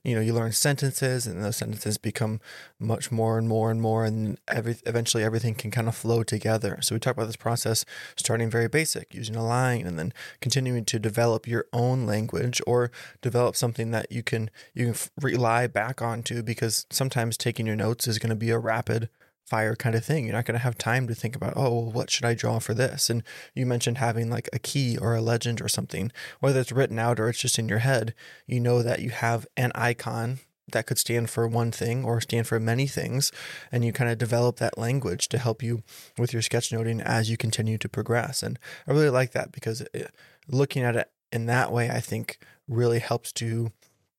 you 0.04 0.14
know, 0.14 0.20
you 0.20 0.32
learn 0.32 0.52
sentences, 0.52 1.26
and 1.26 1.42
those 1.42 1.56
sentences 1.56 1.98
become 1.98 2.40
much 2.78 3.10
more 3.10 3.37
and 3.37 3.48
more 3.48 3.72
and 3.72 3.82
more, 3.82 4.04
and 4.04 4.38
every 4.46 4.76
eventually 4.87 5.25
everything 5.25 5.56
can 5.56 5.72
kind 5.72 5.88
of 5.88 5.96
flow 5.96 6.22
together. 6.22 6.78
So 6.80 6.94
we 6.94 7.00
talk 7.00 7.16
about 7.16 7.26
this 7.26 7.37
process 7.37 7.84
starting 8.16 8.50
very 8.50 8.68
basic, 8.68 9.12
using 9.12 9.34
a 9.34 9.44
line, 9.44 9.84
and 9.84 9.98
then 9.98 10.12
continuing 10.40 10.84
to 10.84 11.00
develop 11.00 11.48
your 11.48 11.66
own 11.72 12.06
language 12.06 12.60
or 12.68 12.92
develop 13.20 13.56
something 13.56 13.90
that 13.90 14.12
you 14.12 14.22
can 14.22 14.48
you 14.75 14.92
can 14.92 15.10
rely 15.20 15.66
back 15.66 16.00
onto 16.00 16.42
because 16.42 16.87
sometimes 16.90 17.37
taking 17.37 17.66
your 17.66 17.76
notes 17.76 18.06
is 18.06 18.20
going 18.20 18.30
to 18.30 18.37
be 18.37 18.50
a 18.50 18.58
rapid 18.58 19.08
fire 19.48 19.74
kind 19.74 19.94
of 19.94 20.04
thing. 20.04 20.24
You're 20.24 20.34
not 20.34 20.44
going 20.44 20.58
to 20.58 20.64
have 20.64 20.76
time 20.76 21.06
to 21.08 21.14
think 21.14 21.34
about, 21.34 21.54
oh, 21.56 21.72
well, 21.72 21.92
what 21.92 22.10
should 22.10 22.24
I 22.24 22.34
draw 22.34 22.58
for 22.58 22.74
this? 22.74 23.08
And 23.08 23.22
you 23.54 23.64
mentioned 23.64 23.98
having 23.98 24.30
like 24.30 24.48
a 24.52 24.58
key 24.58 24.98
or 24.98 25.14
a 25.14 25.22
legend 25.22 25.60
or 25.62 25.68
something, 25.68 26.12
whether 26.40 26.60
it's 26.60 26.72
written 26.72 26.98
out 26.98 27.18
or 27.18 27.28
it's 27.28 27.40
just 27.40 27.58
in 27.58 27.68
your 27.68 27.78
head, 27.78 28.14
you 28.46 28.60
know 28.60 28.82
that 28.82 29.00
you 29.00 29.10
have 29.10 29.46
an 29.56 29.72
icon 29.74 30.40
that 30.72 30.86
could 30.86 30.98
stand 30.98 31.30
for 31.30 31.48
one 31.48 31.70
thing 31.70 32.04
or 32.04 32.20
stand 32.20 32.46
for 32.46 32.60
many 32.60 32.86
things. 32.86 33.32
And 33.72 33.84
you 33.84 33.92
kind 33.92 34.10
of 34.10 34.18
develop 34.18 34.56
that 34.56 34.76
language 34.76 35.28
to 35.28 35.38
help 35.38 35.62
you 35.62 35.82
with 36.18 36.32
your 36.32 36.42
sketchnoting 36.42 37.00
as 37.02 37.30
you 37.30 37.36
continue 37.36 37.78
to 37.78 37.88
progress. 37.88 38.42
And 38.42 38.58
I 38.86 38.92
really 38.92 39.10
like 39.10 39.32
that 39.32 39.50
because 39.50 39.80
it, 39.94 40.10
looking 40.46 40.82
at 40.82 40.96
it 40.96 41.10
in 41.32 41.46
that 41.46 41.72
way, 41.72 41.88
I 41.90 42.00
think 42.00 42.38
really 42.68 42.98
helps 42.98 43.32
to 43.32 43.72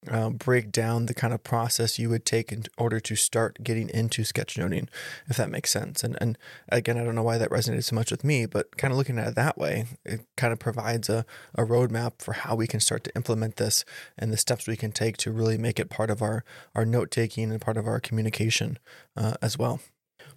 uh, 0.07 0.29
break 0.29 0.71
down 0.71 1.07
the 1.07 1.13
kind 1.13 1.33
of 1.33 1.43
process 1.43 1.99
you 1.99 2.09
would 2.09 2.25
take 2.25 2.51
in 2.51 2.63
order 2.77 2.99
to 2.99 3.15
start 3.15 3.59
getting 3.63 3.89
into 3.89 4.21
sketchnoting, 4.21 4.87
if 5.27 5.37
that 5.37 5.49
makes 5.49 5.69
sense. 5.69 6.03
And 6.03 6.17
and 6.21 6.37
again, 6.69 6.97
I 6.97 7.03
don't 7.03 7.15
know 7.15 7.23
why 7.23 7.37
that 7.37 7.49
resonated 7.49 7.83
so 7.83 7.95
much 7.95 8.11
with 8.11 8.23
me, 8.23 8.45
but 8.45 8.77
kind 8.77 8.91
of 8.91 8.97
looking 8.97 9.19
at 9.19 9.27
it 9.27 9.35
that 9.35 9.57
way, 9.57 9.85
it 10.05 10.21
kind 10.37 10.53
of 10.53 10.59
provides 10.59 11.09
a, 11.09 11.25
a 11.55 11.63
roadmap 11.63 12.13
for 12.19 12.33
how 12.33 12.55
we 12.55 12.67
can 12.67 12.79
start 12.79 13.03
to 13.05 13.15
implement 13.15 13.57
this 13.57 13.83
and 14.17 14.31
the 14.31 14.37
steps 14.37 14.67
we 14.67 14.77
can 14.77 14.91
take 14.91 15.17
to 15.17 15.31
really 15.31 15.57
make 15.57 15.79
it 15.79 15.89
part 15.89 16.09
of 16.09 16.21
our 16.21 16.43
our 16.75 16.85
note 16.85 17.11
taking 17.11 17.51
and 17.51 17.61
part 17.61 17.77
of 17.77 17.87
our 17.87 17.99
communication 17.99 18.77
uh, 19.17 19.33
as 19.41 19.57
well. 19.57 19.81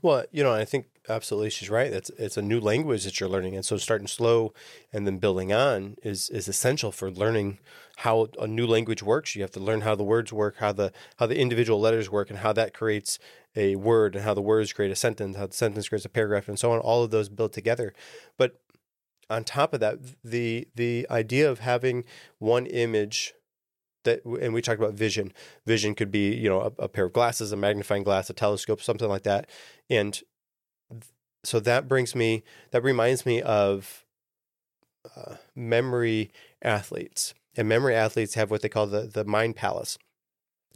Well, 0.01 0.25
you 0.33 0.43
know, 0.43 0.53
I 0.53 0.65
think 0.65 0.87
absolutely 1.09 1.51
she's 1.51 1.71
right. 1.71 1.93
It's 1.93 2.11
it's 2.19 2.37
a 2.37 2.43
new 2.43 2.61
language 2.61 3.05
that 3.05 3.21
you're 3.21 3.29
learning, 3.29 3.55
and 3.55 3.65
so 3.65 3.77
starting 3.77 4.07
slow 4.07 4.53
and 4.93 5.07
then 5.07 5.19
building 5.19 5.53
on 5.53 5.97
is 6.03 6.31
is 6.31 6.49
essential 6.49 6.93
for 6.93 7.11
learning 7.11 7.59
how 7.97 8.29
a 8.39 8.47
new 8.47 8.67
language 8.67 9.03
works. 9.03 9.35
You 9.35 9.43
have 9.43 9.51
to 9.53 9.61
learn 9.61 9.83
how 9.83 9.95
the 9.95 10.05
words 10.05 10.33
work, 10.33 10.57
how 10.59 10.73
the 10.73 10.93
how 11.17 11.27
the 11.27 11.39
individual 11.39 11.81
letters 11.81 12.11
work, 12.11 12.31
and 12.31 12.39
how 12.41 12.53
that 12.55 12.75
creates 12.75 13.19
a 13.57 13.77
word, 13.77 14.15
and 14.15 14.25
how 14.25 14.35
the 14.35 14.43
words 14.43 14.73
create 14.73 14.91
a 14.91 14.97
sentence, 14.97 15.37
how 15.37 15.47
the 15.47 15.55
sentence 15.55 15.89
creates 15.89 16.05
a 16.05 16.09
paragraph, 16.09 16.49
and 16.49 16.59
so 16.59 16.73
on. 16.73 16.79
All 16.79 17.05
of 17.05 17.11
those 17.11 17.29
build 17.29 17.53
together. 17.53 17.93
But 18.39 18.61
on 19.29 19.45
top 19.45 19.75
of 19.75 19.81
that, 19.81 19.99
the 20.25 20.69
the 20.75 21.07
idea 21.11 21.51
of 21.51 21.61
having 21.61 22.05
one 22.39 22.67
image 22.67 23.35
that 24.05 24.25
and 24.25 24.53
we 24.53 24.63
talked 24.63 24.81
about 24.81 24.95
vision 24.95 25.33
vision 25.67 25.95
could 25.95 26.11
be 26.11 26.35
you 26.35 26.49
know 26.49 26.61
a, 26.61 26.85
a, 26.85 26.89
pair 26.89 27.05
of 27.05 27.13
glasses 27.13 27.53
a 27.53 27.57
magnifying 27.57 28.03
glass 28.03 28.29
a 28.29 28.33
telescope 28.33 28.83
something 28.83 29.09
like 29.09 29.23
that 29.23 29.49
and 29.89 30.23
so 31.45 31.61
that 31.61 31.89
brings 31.89 32.15
me 32.15 32.43
that 32.71 32.83
reminds 32.83 33.27
me 33.27 33.43
of 33.43 34.05
uh, 35.17 35.37
memory 35.55 36.33
athletes 36.63 37.35
and 37.57 37.69
memory 37.69 37.95
athletes 37.95 38.35
have 38.35 38.51
what 38.51 38.63
they 38.63 38.69
call 38.69 38.87
the 38.87 39.03
the 39.03 39.25
mind 39.25 39.57
palace. 39.57 39.99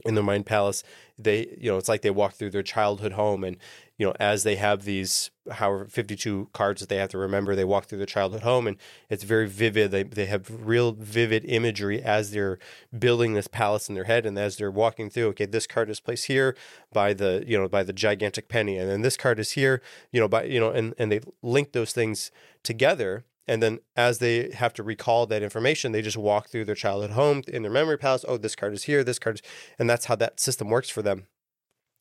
In 0.04 0.14
the 0.14 0.22
mind 0.22 0.46
palace, 0.46 0.82
they 1.18 1.56
you 1.58 1.70
know 1.70 1.78
it's 1.78 1.88
like 1.88 2.02
they 2.02 2.10
walk 2.10 2.34
through 2.34 2.50
their 2.50 2.62
childhood 2.62 3.12
home, 3.12 3.44
and 3.44 3.56
you 3.98 4.06
know 4.06 4.14
as 4.20 4.42
they 4.42 4.56
have 4.56 4.84
these 4.84 5.30
however 5.52 5.86
52 5.86 6.50
cards 6.52 6.80
that 6.80 6.88
they 6.88 6.96
have 6.96 7.10
to 7.10 7.18
remember, 7.18 7.54
they 7.54 7.64
walk 7.64 7.86
through 7.86 7.98
their 7.98 8.06
childhood 8.06 8.42
home, 8.42 8.66
and 8.66 8.76
it's 9.08 9.24
very 9.24 9.48
vivid. 9.48 9.90
They 9.90 10.02
they 10.02 10.26
have 10.26 10.50
real 10.66 10.92
vivid 10.92 11.44
imagery 11.46 12.02
as 12.02 12.30
they're 12.30 12.58
building 12.96 13.34
this 13.34 13.48
palace 13.48 13.88
in 13.88 13.94
their 13.94 14.04
head, 14.04 14.26
and 14.26 14.38
as 14.38 14.56
they're 14.56 14.70
walking 14.70 15.10
through. 15.10 15.28
Okay, 15.28 15.46
this 15.46 15.66
card 15.66 15.88
is 15.90 16.00
placed 16.00 16.26
here 16.26 16.56
by 16.92 17.14
the 17.14 17.44
you 17.46 17.58
know 17.58 17.68
by 17.68 17.82
the 17.82 17.92
gigantic 17.92 18.48
penny, 18.48 18.76
and 18.76 18.90
then 18.90 19.02
this 19.02 19.16
card 19.16 19.38
is 19.38 19.52
here, 19.52 19.80
you 20.12 20.20
know 20.20 20.28
by 20.28 20.44
you 20.44 20.60
know, 20.60 20.70
and 20.70 20.94
and 20.98 21.10
they 21.10 21.20
link 21.42 21.72
those 21.72 21.92
things 21.92 22.30
together 22.62 23.24
and 23.46 23.62
then 23.62 23.78
as 23.94 24.18
they 24.18 24.50
have 24.50 24.72
to 24.74 24.82
recall 24.82 25.26
that 25.26 25.42
information, 25.42 25.92
they 25.92 26.02
just 26.02 26.16
walk 26.16 26.48
through 26.48 26.64
their 26.64 26.74
childhood 26.74 27.12
home 27.12 27.42
in 27.48 27.62
their 27.62 27.70
memory 27.70 27.98
palace. 27.98 28.24
Oh, 28.26 28.36
this 28.36 28.56
card 28.56 28.72
is 28.74 28.84
here, 28.84 29.04
this 29.04 29.18
card 29.18 29.36
is, 29.36 29.42
and 29.78 29.88
that's 29.88 30.06
how 30.06 30.16
that 30.16 30.40
system 30.40 30.68
works 30.68 30.90
for 30.90 31.02
them. 31.02 31.26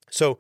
So 0.10 0.40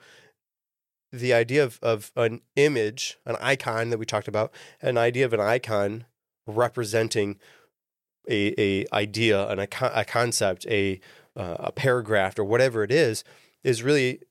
the 1.11 1.33
idea 1.33 1.63
of, 1.63 1.79
of 1.81 2.11
an 2.15 2.41
image, 2.55 3.17
an 3.25 3.37
icon 3.39 3.89
that 3.89 3.97
we 3.97 4.05
talked 4.05 4.27
about, 4.27 4.53
an 4.81 4.97
idea 4.97 5.25
of 5.25 5.33
an 5.33 5.39
icon 5.39 6.05
representing 6.47 7.39
a, 8.27 8.53
a 8.59 8.85
idea, 8.93 9.47
an, 9.47 9.59
a, 9.59 10.05
concept, 10.05 10.65
a, 10.67 10.99
uh, 11.35 11.55
a 11.59 11.71
paragraph, 11.71 12.39
or 12.39 12.43
whatever 12.43 12.83
it 12.83 12.91
is, 12.91 13.23
is 13.63 13.83
really 13.83 14.21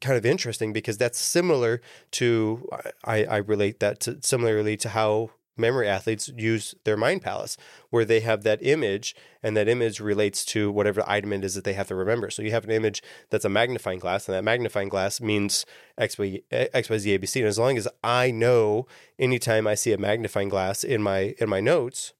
kind 0.00 0.16
of 0.16 0.24
interesting 0.24 0.72
because 0.72 0.96
that's 0.96 1.18
similar 1.18 1.80
to 2.12 2.68
I, 3.04 3.24
I 3.24 3.36
relate 3.38 3.80
that 3.80 4.00
to 4.00 4.18
similarly 4.22 4.76
to 4.78 4.90
how 4.90 5.30
memory 5.58 5.88
athletes 5.88 6.30
use 6.36 6.74
their 6.84 6.96
mind 6.96 7.22
palace 7.22 7.56
where 7.90 8.04
they 8.04 8.20
have 8.20 8.42
that 8.42 8.58
image 8.62 9.14
and 9.42 9.56
that 9.56 9.68
image 9.68 10.00
relates 10.00 10.44
to 10.44 10.70
whatever 10.70 11.02
item 11.06 11.32
it 11.32 11.44
is 11.44 11.54
that 11.54 11.64
they 11.64 11.72
have 11.72 11.88
to 11.88 11.94
remember. 11.94 12.30
So 12.30 12.42
you 12.42 12.50
have 12.50 12.64
an 12.64 12.70
image 12.70 13.02
that's 13.30 13.44
a 13.44 13.48
magnifying 13.48 13.98
glass 13.98 14.28
and 14.28 14.36
that 14.36 14.44
magnifying 14.44 14.88
glass 14.88 15.20
means 15.20 15.66
x 15.96 16.18
y, 16.18 16.40
eh, 16.50 16.68
x, 16.72 16.88
y 16.88 16.98
z 16.98 17.18
abc 17.18 17.36
and 17.36 17.46
as 17.46 17.58
long 17.58 17.76
as 17.76 17.88
i 18.04 18.30
know 18.30 18.86
anytime 19.18 19.66
i 19.66 19.74
see 19.74 19.92
a 19.92 19.98
magnifying 19.98 20.48
glass 20.48 20.84
in 20.84 21.02
my 21.02 21.34
in 21.38 21.48
my 21.48 21.60
notes 21.60 22.12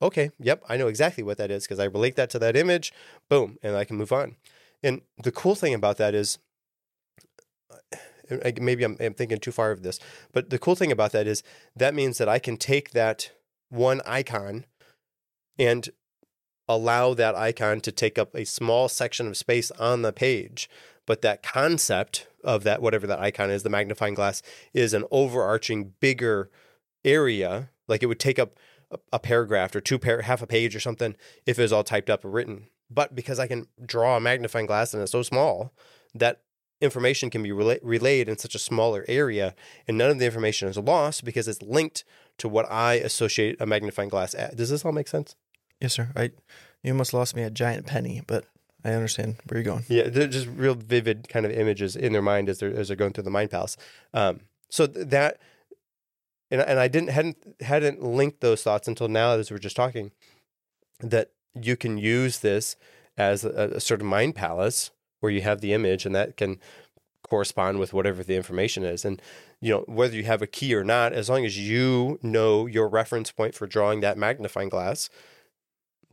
okay 0.00 0.30
yep 0.38 0.62
i 0.68 0.76
know 0.76 0.86
exactly 0.86 1.24
what 1.24 1.36
that 1.36 1.50
is 1.50 1.64
because 1.64 1.80
i 1.80 1.84
relate 1.84 2.14
that 2.16 2.30
to 2.30 2.38
that 2.38 2.56
image 2.56 2.92
boom 3.28 3.58
and 3.62 3.76
i 3.76 3.84
can 3.84 3.96
move 3.96 4.12
on. 4.12 4.36
And 4.84 5.00
the 5.22 5.32
cool 5.32 5.54
thing 5.54 5.72
about 5.72 5.96
that 5.96 6.14
is 6.14 6.38
maybe 8.60 8.84
I'm, 8.84 8.96
I'm 9.00 9.14
thinking 9.14 9.38
too 9.38 9.52
far 9.52 9.70
of 9.70 9.82
this, 9.82 9.98
but 10.32 10.50
the 10.50 10.58
cool 10.58 10.74
thing 10.74 10.92
about 10.92 11.12
that 11.12 11.26
is 11.26 11.42
that 11.76 11.94
means 11.94 12.18
that 12.18 12.28
I 12.28 12.38
can 12.38 12.56
take 12.56 12.90
that 12.90 13.30
one 13.68 14.00
icon 14.06 14.66
and 15.58 15.88
allow 16.68 17.14
that 17.14 17.34
icon 17.34 17.80
to 17.80 17.92
take 17.92 18.18
up 18.18 18.34
a 18.34 18.44
small 18.44 18.88
section 18.88 19.26
of 19.28 19.36
space 19.36 19.70
on 19.72 20.02
the 20.02 20.12
page. 20.12 20.68
But 21.06 21.22
that 21.22 21.42
concept 21.42 22.26
of 22.42 22.64
that, 22.64 22.80
whatever 22.80 23.06
that 23.06 23.20
icon 23.20 23.50
is, 23.50 23.62
the 23.62 23.70
magnifying 23.70 24.14
glass, 24.14 24.42
is 24.72 24.94
an 24.94 25.04
overarching 25.10 25.92
bigger 26.00 26.50
area. 27.04 27.70
Like 27.86 28.02
it 28.02 28.06
would 28.06 28.20
take 28.20 28.38
up 28.38 28.58
a 29.12 29.18
paragraph 29.18 29.74
or 29.74 29.80
two 29.80 29.98
par- 29.98 30.22
half 30.22 30.42
a 30.42 30.46
page 30.46 30.74
or 30.74 30.80
something 30.80 31.16
if 31.46 31.58
it 31.58 31.62
was 31.62 31.72
all 31.72 31.84
typed 31.84 32.08
up 32.08 32.24
or 32.24 32.30
written. 32.30 32.68
But 32.90 33.14
because 33.14 33.38
I 33.38 33.46
can 33.46 33.66
draw 33.84 34.16
a 34.16 34.20
magnifying 34.20 34.66
glass 34.66 34.94
and 34.94 35.02
it's 35.02 35.12
so 35.12 35.22
small, 35.22 35.72
that 36.14 36.42
information 36.84 37.30
can 37.30 37.42
be 37.42 37.50
rela- 37.50 37.80
relayed 37.82 38.28
in 38.28 38.38
such 38.38 38.54
a 38.54 38.58
smaller 38.58 39.04
area, 39.08 39.54
and 39.88 39.98
none 39.98 40.10
of 40.10 40.18
the 40.18 40.24
information 40.26 40.68
is 40.68 40.76
lost 40.76 41.24
because 41.24 41.48
it's 41.48 41.62
linked 41.62 42.04
to 42.38 42.48
what 42.48 42.70
I 42.70 42.94
associate 42.94 43.56
a 43.60 43.66
magnifying 43.66 44.08
glass 44.08 44.34
at. 44.34 44.56
Does 44.56 44.70
this 44.70 44.84
all 44.84 44.92
make 44.92 45.08
sense? 45.08 45.34
Yes, 45.80 45.94
sir. 45.94 46.10
I 46.14 46.30
you 46.82 46.92
almost 46.92 47.14
lost 47.14 47.34
me 47.34 47.42
a 47.42 47.50
giant 47.50 47.86
penny, 47.86 48.22
but 48.26 48.44
I 48.84 48.92
understand 48.92 49.36
where 49.46 49.58
you're 49.58 49.64
going. 49.64 49.84
Yeah, 49.88 50.08
they're 50.08 50.28
just 50.28 50.46
real 50.46 50.74
vivid 50.74 51.28
kind 51.28 51.46
of 51.46 51.52
images 51.52 51.96
in 51.96 52.12
their 52.12 52.22
mind 52.22 52.48
as 52.48 52.58
they're 52.58 52.74
as 52.74 52.88
they're 52.88 52.96
going 52.96 53.12
through 53.12 53.24
the 53.24 53.30
mind 53.30 53.50
palace. 53.50 53.76
Um, 54.12 54.40
so 54.68 54.86
that, 54.86 55.38
and 56.50 56.60
and 56.60 56.78
I 56.78 56.88
didn't 56.88 57.10
hadn't 57.10 57.38
hadn't 57.60 58.02
linked 58.02 58.40
those 58.40 58.62
thoughts 58.62 58.86
until 58.86 59.08
now 59.08 59.32
as 59.32 59.50
we 59.50 59.56
are 59.56 59.60
just 59.60 59.76
talking, 59.76 60.12
that 61.00 61.30
you 61.60 61.76
can 61.76 61.96
use 61.98 62.40
this 62.40 62.76
as 63.16 63.44
a, 63.44 63.72
a 63.76 63.80
sort 63.80 64.00
of 64.00 64.06
mind 64.06 64.34
palace 64.34 64.90
where 65.24 65.32
you 65.32 65.40
have 65.40 65.62
the 65.62 65.72
image 65.72 66.04
and 66.04 66.14
that 66.14 66.36
can 66.36 66.58
correspond 67.22 67.78
with 67.78 67.94
whatever 67.94 68.22
the 68.22 68.36
information 68.36 68.84
is. 68.84 69.06
And, 69.06 69.22
you 69.58 69.70
know, 69.70 69.84
whether 69.88 70.14
you 70.14 70.24
have 70.24 70.42
a 70.42 70.46
key 70.46 70.74
or 70.74 70.84
not, 70.84 71.14
as 71.14 71.30
long 71.30 71.46
as 71.46 71.58
you 71.58 72.18
know 72.22 72.66
your 72.66 72.86
reference 72.86 73.32
point 73.32 73.54
for 73.54 73.66
drawing 73.66 74.00
that 74.00 74.18
magnifying 74.18 74.68
glass, 74.68 75.08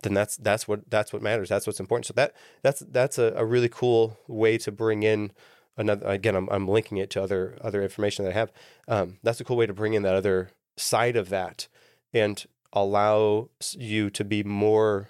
then 0.04 0.14
that's 0.14 0.38
that's 0.38 0.66
what 0.66 0.90
that's 0.90 1.12
what 1.12 1.22
matters. 1.22 1.50
That's 1.50 1.68
what's 1.68 1.82
important. 1.82 2.06
So 2.06 2.14
that 2.14 2.34
that's 2.62 2.80
that's 2.80 3.18
a, 3.18 3.34
a 3.36 3.44
really 3.44 3.68
cool 3.68 4.18
way 4.30 4.58
to 4.60 4.72
bring 4.72 5.04
in 5.04 5.34
another 5.76 6.08
again, 6.08 6.38
I'm 6.38 6.48
I'm 6.50 6.70
linking 6.70 6.98
it 6.98 7.10
to 7.10 7.22
other 7.22 7.58
other 7.60 7.84
information 7.84 8.24
that 8.24 8.32
I 8.32 8.40
have. 8.40 8.52
Um, 8.88 9.18
that's 9.24 9.42
a 9.42 9.44
cool 9.44 9.58
way 9.58 9.66
to 9.66 9.74
bring 9.74 9.94
in 9.94 10.04
that 10.04 10.16
other 10.16 10.52
side 10.78 11.18
of 11.18 11.28
that 11.28 11.68
and 12.14 12.46
allow 12.72 13.50
you 13.74 14.10
to 14.12 14.24
be 14.24 14.42
more 14.42 15.10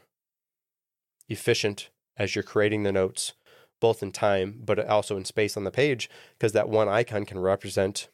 efficient 1.30 1.92
as 2.18 2.36
you're 2.36 2.44
creating 2.44 2.84
the 2.84 2.92
notes, 2.92 3.34
both 3.82 4.02
in 4.02 4.14
time, 4.14 4.62
but 4.64 4.80
also 4.88 5.18
in 5.18 5.26
space 5.26 5.58
on 5.58 5.66
the 5.66 5.72
page, 5.72 6.10
because 6.38 6.54
that 6.54 6.70
one 6.70 6.88
icon 6.88 7.26
can 7.26 7.40
represent 7.40 8.08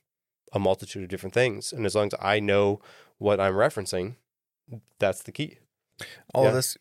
a 0.54 0.58
multitude 0.60 1.04
of 1.04 1.10
different 1.10 1.36
things. 1.36 1.72
And 1.72 1.86
as 1.86 1.94
long 1.94 2.08
as 2.08 2.16
I 2.20 2.40
know 2.40 2.82
what 3.20 3.40
I'm 3.40 3.54
referencing, 3.54 4.16
that's 4.98 5.22
the 5.22 5.32
key. 5.32 5.60
all 6.34 6.44
Yeah. 6.44 6.50
of 6.50 6.56
this 6.56 6.78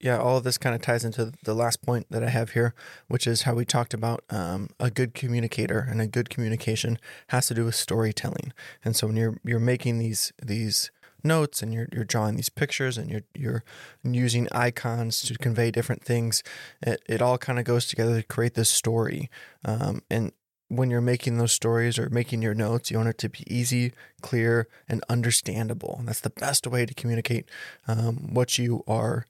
yeah 0.00 0.18
all 0.18 0.38
of 0.38 0.44
this 0.44 0.56
kind 0.58 0.74
of 0.74 0.80
ties 0.80 1.04
into 1.04 1.30
the 1.44 1.54
last 1.54 1.82
point 1.82 2.06
that 2.10 2.24
i 2.24 2.28
have 2.30 2.50
here 2.50 2.74
which 3.06 3.26
is 3.26 3.42
how 3.42 3.54
we 3.54 3.64
talked 3.66 3.92
about 3.92 4.24
um, 4.30 4.70
a 4.80 4.90
good 4.90 5.12
communicator 5.14 5.78
and 5.90 6.00
a 6.00 6.06
good 6.06 6.30
communication 6.30 6.98
has 7.28 7.46
to 7.46 7.54
do 7.54 7.64
with 7.66 7.74
storytelling 7.74 8.52
and 8.84 8.96
so 8.96 9.06
when 9.06 9.16
you're 9.16 9.36
you're 9.44 9.60
making 9.60 9.98
these 9.98 10.32
these 10.42 10.90
notes 11.24 11.62
and 11.62 11.74
you're 11.74 11.88
you're 11.92 12.04
drawing 12.04 12.36
these 12.36 12.48
pictures 12.48 12.96
and 12.96 13.10
you're 13.10 13.22
you're 13.34 13.64
using 14.04 14.48
icons 14.52 15.20
to 15.22 15.34
convey 15.36 15.70
different 15.70 16.02
things 16.02 16.42
it, 16.82 17.02
it 17.08 17.20
all 17.20 17.38
kind 17.38 17.58
of 17.58 17.64
goes 17.64 17.86
together 17.86 18.20
to 18.20 18.26
create 18.26 18.54
this 18.54 18.70
story 18.70 19.30
um, 19.64 20.02
and 20.10 20.32
when 20.68 20.90
you're 20.90 21.00
making 21.00 21.38
those 21.38 21.52
stories 21.52 21.98
or 21.98 22.10
making 22.10 22.42
your 22.42 22.54
notes, 22.54 22.90
you 22.90 22.98
want 22.98 23.08
it 23.08 23.16
to 23.18 23.28
be 23.30 23.42
easy, 23.46 23.92
clear, 24.20 24.68
and 24.86 25.02
understandable. 25.08 25.96
And 25.98 26.08
that's 26.08 26.20
the 26.20 26.30
best 26.30 26.66
way 26.66 26.84
to 26.84 26.92
communicate 26.92 27.48
um, 27.86 28.34
what 28.34 28.58
you 28.58 28.84
are 28.86 29.26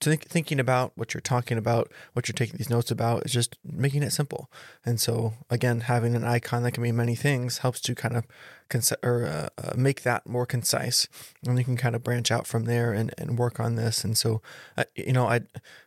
think, 0.00 0.24
thinking 0.24 0.60
about, 0.60 0.92
what 0.96 1.14
you're 1.14 1.20
talking 1.20 1.58
about, 1.58 1.90
what 2.12 2.28
you're 2.28 2.34
taking 2.34 2.56
these 2.56 2.70
notes 2.70 2.90
about. 2.90 3.24
Is 3.24 3.32
just 3.32 3.56
making 3.64 4.02
it 4.02 4.12
simple. 4.12 4.50
And 4.84 5.00
so, 5.00 5.34
again, 5.50 5.82
having 5.82 6.14
an 6.14 6.24
icon 6.24 6.62
that 6.64 6.72
can 6.72 6.82
mean 6.82 6.96
many 6.96 7.14
things 7.14 7.58
helps 7.58 7.80
to 7.82 7.94
kind 7.94 8.16
of 8.16 8.24
or 9.02 9.26
uh, 9.26 9.48
uh, 9.62 9.72
make 9.76 10.02
that 10.02 10.26
more 10.26 10.46
concise, 10.46 11.08
and 11.46 11.58
you 11.58 11.64
can 11.64 11.76
kind 11.76 11.94
of 11.94 12.02
branch 12.02 12.30
out 12.30 12.46
from 12.46 12.64
there 12.64 12.92
and, 12.92 13.12
and 13.18 13.38
work 13.38 13.60
on 13.60 13.76
this. 13.76 14.04
And 14.04 14.16
so, 14.16 14.42
uh, 14.76 14.84
you 14.94 15.12
know, 15.12 15.26
I 15.26 15.40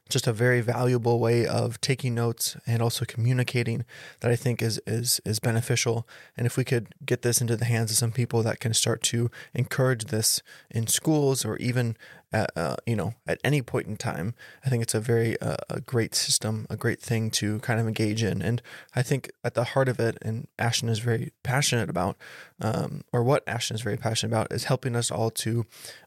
just 0.10 0.28
a 0.28 0.34
very 0.34 0.62
valuable 0.62 1.20
way 1.20 1.48
of 1.48 1.82
taking 1.82 2.14
notes 2.14 2.56
and 2.68 2.82
also 2.82 3.06
communicating 3.06 3.86
that 4.20 4.30
I 4.30 4.36
think 4.36 4.62
is 4.62 4.80
is 4.86 5.20
is 5.26 5.40
beneficial. 5.40 6.08
And 6.38 6.46
if 6.46 6.58
we 6.58 6.64
could 6.64 6.94
get 7.06 7.22
this 7.24 7.42
into 7.42 7.58
the 7.58 7.66
hands 7.66 7.92
of 7.92 7.98
some 7.98 8.12
people 8.12 8.44
that 8.44 8.60
can 8.60 8.74
start 8.74 9.02
to 9.04 9.32
encourage 9.54 10.06
this 10.06 10.44
in 10.70 10.88
schools 10.88 11.44
or 11.44 11.58
even 11.58 11.98
at, 12.32 12.52
uh, 12.56 12.76
you 12.86 12.96
know 12.96 13.14
at 13.26 13.40
any 13.44 13.62
point 13.62 13.88
in 13.88 13.98
time, 13.98 14.36
I 14.64 14.70
think 14.70 14.84
it's 14.84 14.94
a 14.94 15.00
very 15.00 15.40
uh, 15.42 15.58
a 15.70 15.82
great 15.82 16.14
system, 16.14 16.68
a 16.70 16.78
great 16.78 17.02
thing 17.02 17.32
to 17.32 17.60
kind 17.60 17.80
of 17.80 17.88
engage 17.88 18.22
in. 18.22 18.42
And 18.42 18.62
I 18.96 19.02
think 19.02 19.32
at 19.44 19.56
the 19.56 19.64
heart 19.64 19.90
of 19.90 20.00
it, 20.00 20.18
and 20.22 20.48
Ashton 20.60 20.90
is 20.90 21.00
very 21.00 21.32
passionate 21.44 21.90
about, 21.90 22.16
um, 22.76 23.04
or 23.14 23.24
what 23.24 23.48
Ashton 23.48 23.76
is 23.76 23.82
very 23.82 23.98
passionate 23.98 24.34
about, 24.34 24.52
is 24.52 24.66
helping 24.66 24.96
us 24.96 25.10
all 25.10 25.32
to 25.32 25.66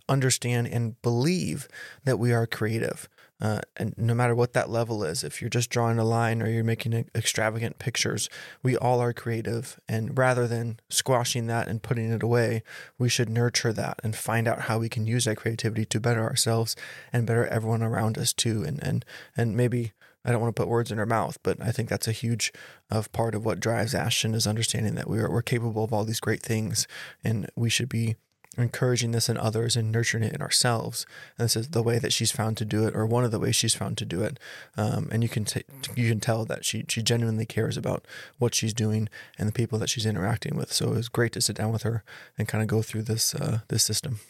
understand 0.08 0.68
and 0.68 1.00
believe 1.00 1.66
that 2.04 2.18
we 2.18 2.32
are 2.32 2.46
creative. 2.46 3.08
Uh, 3.40 3.60
and 3.76 3.94
no 3.96 4.14
matter 4.14 4.34
what 4.34 4.52
that 4.52 4.68
level 4.68 5.04
is, 5.04 5.22
if 5.22 5.40
you're 5.40 5.48
just 5.48 5.70
drawing 5.70 5.98
a 5.98 6.04
line 6.04 6.42
or 6.42 6.48
you're 6.48 6.64
making 6.64 6.92
extravagant 7.14 7.78
pictures, 7.78 8.28
we 8.64 8.76
all 8.76 9.00
are 9.00 9.12
creative. 9.12 9.78
And 9.88 10.18
rather 10.18 10.48
than 10.48 10.80
squashing 10.90 11.46
that 11.46 11.68
and 11.68 11.82
putting 11.82 12.10
it 12.10 12.22
away, 12.22 12.64
we 12.98 13.08
should 13.08 13.30
nurture 13.30 13.72
that 13.72 14.00
and 14.02 14.16
find 14.16 14.48
out 14.48 14.62
how 14.62 14.78
we 14.78 14.88
can 14.88 15.06
use 15.06 15.24
that 15.24 15.36
creativity 15.36 15.84
to 15.86 16.00
better 16.00 16.22
ourselves 16.22 16.74
and 17.12 17.26
better 17.26 17.46
everyone 17.46 17.82
around 17.82 18.18
us 18.18 18.32
too. 18.32 18.64
And 18.64 18.82
and 18.82 19.04
and 19.36 19.56
maybe 19.56 19.92
I 20.24 20.32
don't 20.32 20.40
want 20.40 20.54
to 20.54 20.60
put 20.60 20.68
words 20.68 20.90
in 20.90 20.98
her 20.98 21.06
mouth, 21.06 21.38
but 21.42 21.60
I 21.60 21.72
think 21.72 21.88
that's 21.88 22.08
a 22.08 22.12
huge 22.12 22.52
of 22.90 23.10
part 23.12 23.34
of 23.34 23.44
what 23.44 23.60
drives 23.60 23.94
Ashton 23.94 24.34
is 24.34 24.46
understanding 24.46 24.94
that 24.96 25.08
we're 25.08 25.30
we're 25.30 25.42
capable 25.42 25.84
of 25.84 25.92
all 25.92 26.04
these 26.04 26.20
great 26.20 26.42
things, 26.42 26.86
and 27.24 27.48
we 27.56 27.70
should 27.70 27.88
be 27.88 28.16
encouraging 28.58 29.12
this 29.12 29.28
in 29.28 29.38
others 29.38 29.76
and 29.76 29.92
nurturing 29.92 30.24
it 30.24 30.32
in 30.34 30.42
ourselves. 30.42 31.06
And 31.36 31.44
this 31.44 31.56
is 31.56 31.68
the 31.68 31.82
way 31.82 31.98
that 31.98 32.12
she's 32.12 32.32
found 32.32 32.56
to 32.56 32.64
do 32.64 32.86
it, 32.86 32.94
or 32.94 33.06
one 33.06 33.24
of 33.24 33.30
the 33.30 33.38
ways 33.38 33.54
she's 33.56 33.74
found 33.74 33.96
to 33.98 34.04
do 34.04 34.22
it. 34.22 34.38
Um, 34.76 35.08
and 35.12 35.22
you 35.22 35.28
can 35.28 35.44
t- 35.44 35.64
you 35.94 36.08
can 36.08 36.20
tell 36.20 36.44
that 36.46 36.64
she 36.64 36.84
she 36.88 37.02
genuinely 37.02 37.46
cares 37.46 37.76
about 37.76 38.06
what 38.38 38.54
she's 38.54 38.74
doing 38.74 39.08
and 39.38 39.48
the 39.48 39.52
people 39.52 39.78
that 39.78 39.88
she's 39.88 40.06
interacting 40.06 40.56
with. 40.56 40.72
So 40.72 40.88
it 40.88 40.96
was 40.96 41.08
great 41.08 41.32
to 41.32 41.40
sit 41.40 41.56
down 41.56 41.72
with 41.72 41.82
her 41.82 42.02
and 42.36 42.48
kind 42.48 42.62
of 42.62 42.68
go 42.68 42.82
through 42.82 43.02
this 43.02 43.34
uh, 43.34 43.60
this 43.68 43.84
system. 43.84 44.20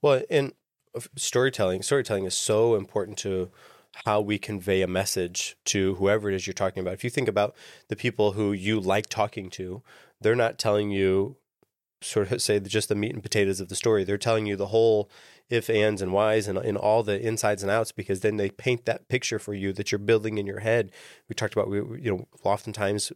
Well, 0.00 0.22
and 0.30 0.52
storytelling, 1.16 1.82
storytelling 1.82 2.24
is 2.24 2.34
so 2.34 2.76
important 2.76 3.18
to 3.18 3.50
how 4.04 4.20
we 4.20 4.38
convey 4.38 4.82
a 4.82 4.88
message 4.88 5.56
to 5.66 5.94
whoever 5.96 6.28
it 6.30 6.34
is 6.34 6.46
you're 6.46 6.54
talking 6.54 6.80
about. 6.80 6.94
If 6.94 7.04
you 7.04 7.10
think 7.10 7.28
about 7.28 7.54
the 7.88 7.96
people 7.96 8.32
who 8.32 8.52
you 8.52 8.80
like 8.80 9.08
talking 9.08 9.50
to, 9.50 9.82
they're 10.20 10.34
not 10.34 10.58
telling 10.58 10.90
you 10.90 11.36
sort 12.02 12.30
of 12.30 12.42
say 12.42 12.60
just 12.60 12.88
the 12.88 12.94
meat 12.94 13.14
and 13.14 13.22
potatoes 13.22 13.60
of 13.60 13.68
the 13.68 13.74
story. 13.74 14.04
They're 14.04 14.18
telling 14.18 14.46
you 14.46 14.56
the 14.56 14.66
whole 14.66 15.10
if, 15.48 15.70
ands, 15.70 16.02
and 16.02 16.12
whys 16.12 16.48
and, 16.48 16.58
and 16.58 16.76
all 16.76 17.02
the 17.02 17.20
insides 17.20 17.62
and 17.62 17.70
outs 17.70 17.92
because 17.92 18.20
then 18.20 18.36
they 18.36 18.50
paint 18.50 18.84
that 18.84 19.08
picture 19.08 19.38
for 19.38 19.54
you 19.54 19.72
that 19.72 19.92
you're 19.92 19.98
building 19.98 20.38
in 20.38 20.46
your 20.46 20.60
head. 20.60 20.90
We 21.28 21.34
talked 21.34 21.54
about, 21.54 21.68
we, 21.68 21.78
you 21.78 22.10
know, 22.10 22.28
oftentimes 22.42 23.12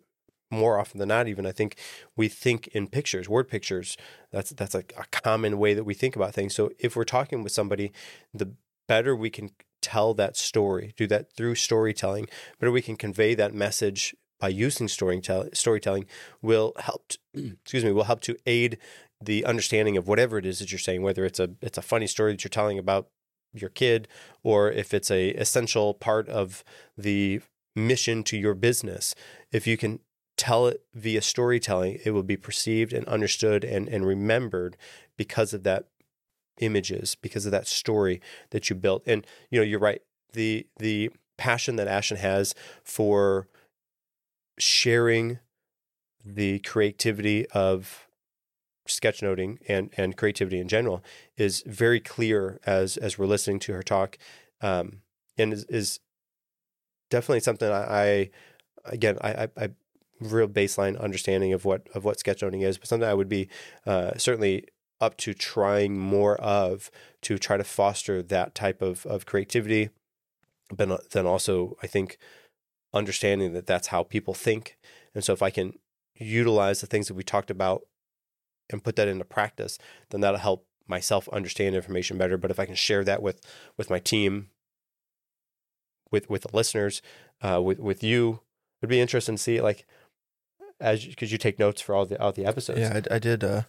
more 0.50 0.78
often 0.78 0.98
than 0.98 1.08
not 1.08 1.28
even 1.28 1.44
i 1.44 1.52
think 1.52 1.76
we 2.16 2.26
think 2.26 2.68
in 2.68 2.86
pictures 2.86 3.28
word 3.28 3.48
pictures 3.48 3.98
that's 4.32 4.48
that's 4.52 4.74
a, 4.74 4.82
a 4.96 5.04
common 5.10 5.58
way 5.58 5.74
that 5.74 5.84
we 5.84 5.92
think 5.92 6.16
about 6.16 6.32
things 6.32 6.54
so 6.54 6.70
if 6.78 6.96
we're 6.96 7.04
talking 7.04 7.42
with 7.42 7.52
somebody 7.52 7.92
the 8.32 8.50
better 8.86 9.14
we 9.14 9.28
can 9.28 9.50
tell 9.80 10.14
that 10.14 10.36
story 10.36 10.92
do 10.96 11.06
that 11.06 11.32
through 11.32 11.54
storytelling 11.54 12.26
better 12.58 12.72
we 12.72 12.82
can 12.82 12.96
convey 12.96 13.34
that 13.34 13.54
message 13.54 14.14
by 14.40 14.48
using 14.48 14.88
storytelling 14.88 15.50
storytelling 15.52 16.06
will 16.42 16.72
help 16.78 17.08
to, 17.08 17.18
excuse 17.62 17.84
me 17.84 17.92
will 17.92 18.04
help 18.04 18.20
to 18.20 18.36
aid 18.46 18.78
the 19.20 19.44
understanding 19.44 19.96
of 19.96 20.06
whatever 20.06 20.38
it 20.38 20.46
is 20.46 20.58
that 20.60 20.70
you're 20.70 20.78
saying 20.78 21.02
whether 21.02 21.24
it's 21.24 21.40
a 21.40 21.50
it's 21.60 21.78
a 21.78 21.82
funny 21.82 22.06
story 22.06 22.32
that 22.32 22.44
you're 22.44 22.48
telling 22.48 22.78
about 22.78 23.08
your 23.52 23.70
kid 23.70 24.08
or 24.42 24.70
if 24.70 24.92
it's 24.92 25.10
a 25.10 25.30
essential 25.30 25.94
part 25.94 26.28
of 26.28 26.62
the 26.96 27.40
mission 27.74 28.22
to 28.24 28.36
your 28.36 28.54
business. 28.54 29.14
If 29.52 29.66
you 29.66 29.76
can 29.76 30.00
tell 30.36 30.66
it 30.66 30.82
via 30.94 31.22
storytelling, 31.22 31.98
it 32.04 32.10
will 32.10 32.22
be 32.22 32.36
perceived 32.36 32.92
and 32.92 33.06
understood 33.06 33.64
and, 33.64 33.88
and 33.88 34.06
remembered 34.06 34.76
because 35.16 35.54
of 35.54 35.62
that 35.64 35.86
images, 36.60 37.16
because 37.20 37.46
of 37.46 37.52
that 37.52 37.66
story 37.66 38.20
that 38.50 38.68
you 38.68 38.76
built. 38.76 39.02
And 39.06 39.26
you 39.50 39.58
know, 39.58 39.64
you're 39.64 39.78
right. 39.78 40.02
The 40.32 40.66
the 40.78 41.10
passion 41.36 41.76
that 41.76 41.88
Ashton 41.88 42.16
has 42.18 42.54
for 42.82 43.48
sharing 44.58 45.38
the 46.24 46.58
creativity 46.60 47.46
of 47.50 48.08
sketchnoting 48.88 49.58
and 49.68 49.90
and 49.96 50.16
creativity 50.16 50.58
in 50.58 50.68
general 50.68 51.02
is 51.36 51.62
very 51.66 52.00
clear 52.00 52.58
as 52.66 52.96
as 52.96 53.18
we're 53.18 53.26
listening 53.26 53.58
to 53.60 53.72
her 53.72 53.82
talk, 53.82 54.18
um, 54.60 55.02
and 55.36 55.52
is, 55.52 55.64
is 55.64 56.00
definitely 57.10 57.40
something 57.40 57.70
I, 57.70 57.82
I 57.82 58.30
again 58.84 59.18
I, 59.20 59.30
I, 59.30 59.48
I 59.56 59.68
real 60.20 60.48
baseline 60.48 61.00
understanding 61.00 61.52
of 61.52 61.64
what 61.64 61.86
of 61.94 62.04
what 62.04 62.18
sketchnoting 62.18 62.62
is, 62.62 62.78
but 62.78 62.88
something 62.88 63.08
I 63.08 63.14
would 63.14 63.28
be 63.28 63.48
uh, 63.86 64.12
certainly 64.16 64.64
up 65.00 65.16
to 65.18 65.34
trying 65.34 65.98
more 65.98 66.36
of 66.36 66.90
to 67.22 67.38
try 67.38 67.56
to 67.56 67.64
foster 67.64 68.22
that 68.22 68.54
type 68.54 68.82
of 68.82 69.06
of 69.06 69.26
creativity, 69.26 69.90
but 70.74 71.10
then 71.10 71.26
also 71.26 71.76
I 71.82 71.86
think 71.86 72.18
understanding 72.92 73.52
that 73.52 73.66
that's 73.66 73.88
how 73.88 74.02
people 74.02 74.34
think, 74.34 74.78
and 75.14 75.22
so 75.22 75.32
if 75.32 75.42
I 75.42 75.50
can 75.50 75.78
utilize 76.14 76.80
the 76.80 76.86
things 76.86 77.08
that 77.08 77.14
we 77.14 77.22
talked 77.22 77.50
about 77.50 77.82
and 78.70 78.82
put 78.82 78.96
that 78.96 79.08
into 79.08 79.24
practice, 79.24 79.78
then 80.10 80.20
that'll 80.20 80.40
help 80.40 80.66
myself 80.86 81.28
understand 81.28 81.74
information 81.74 82.18
better. 82.18 82.36
But 82.36 82.50
if 82.50 82.58
I 82.58 82.66
can 82.66 82.74
share 82.74 83.04
that 83.04 83.22
with 83.22 83.40
with 83.76 83.90
my 83.90 83.98
team, 83.98 84.48
with 86.10 86.28
with 86.28 86.42
the 86.42 86.56
listeners, 86.56 87.02
uh, 87.42 87.60
with 87.62 87.78
with 87.78 88.02
you, 88.02 88.40
it'd 88.80 88.90
be 88.90 89.00
interesting 89.00 89.36
to 89.36 89.42
see 89.42 89.60
like 89.60 89.86
as 90.80 91.04
because 91.04 91.32
you 91.32 91.38
take 91.38 91.58
notes 91.58 91.80
for 91.80 91.94
all 91.94 92.06
the 92.06 92.20
all 92.20 92.32
the 92.32 92.46
episodes. 92.46 92.80
Yeah, 92.80 93.00
I, 93.10 93.16
I 93.16 93.18
did. 93.18 93.44
Uh, 93.44 93.62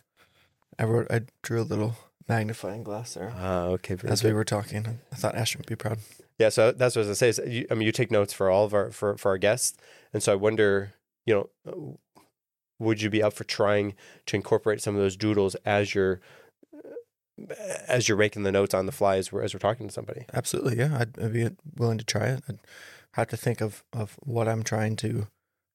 I 0.78 0.84
wrote. 0.84 1.08
I 1.10 1.22
drew 1.42 1.62
a 1.62 1.64
little 1.64 1.96
magnifying 2.28 2.84
glass 2.84 3.16
there 3.16 3.34
Ah, 3.36 3.64
okay. 3.66 3.96
as 4.06 4.22
good. 4.22 4.28
we 4.30 4.34
were 4.34 4.44
talking. 4.44 5.00
I 5.12 5.16
thought 5.16 5.36
Ashton 5.36 5.60
would 5.60 5.68
be 5.68 5.76
proud. 5.76 5.98
Yeah, 6.38 6.50
so 6.50 6.72
that's 6.72 6.96
what 6.96 7.06
I 7.06 7.08
was 7.08 7.08
gonna 7.08 7.16
say. 7.16 7.30
Is 7.30 7.42
you, 7.46 7.66
I 7.72 7.74
mean, 7.74 7.86
you 7.86 7.92
take 7.92 8.12
notes 8.12 8.34
for 8.34 8.50
all 8.50 8.66
of 8.66 8.74
our 8.74 8.92
for 8.92 9.18
for 9.18 9.30
our 9.32 9.38
guests, 9.38 9.78
and 10.14 10.22
so 10.24 10.32
I 10.34 10.36
wonder, 10.36 10.94
you 11.26 11.50
know, 11.66 12.00
would 12.80 13.02
you 13.02 13.10
be 13.10 13.22
up 13.24 13.34
for 13.34 13.44
trying 13.44 13.96
to 14.28 14.36
incorporate 14.38 14.82
some 14.82 14.96
of 14.96 15.02
those 15.02 15.18
doodles 15.18 15.56
as 15.66 15.94
you're 15.96 16.22
as 17.88 18.08
you're 18.08 18.18
making 18.18 18.44
the 18.44 18.52
notes 18.52 18.74
on 18.74 18.86
the 18.86 18.92
fly 18.92 19.18
as 19.18 19.32
we're 19.32 19.42
as 19.44 19.54
we're 19.54 19.60
talking 19.60 19.88
to 19.88 19.94
somebody? 19.94 20.26
Absolutely, 20.34 20.78
yeah. 20.78 20.98
I'd, 21.00 21.20
I'd 21.20 21.34
be 21.34 21.50
willing 21.78 21.98
to 21.98 22.06
try 22.06 22.28
it. 22.28 22.44
I'd 22.48 22.60
have 23.14 23.28
to 23.30 23.38
think 23.38 23.62
of 23.62 23.84
of 23.92 24.18
what 24.22 24.48
I'm 24.48 24.64
trying 24.64 24.96
to 24.98 25.28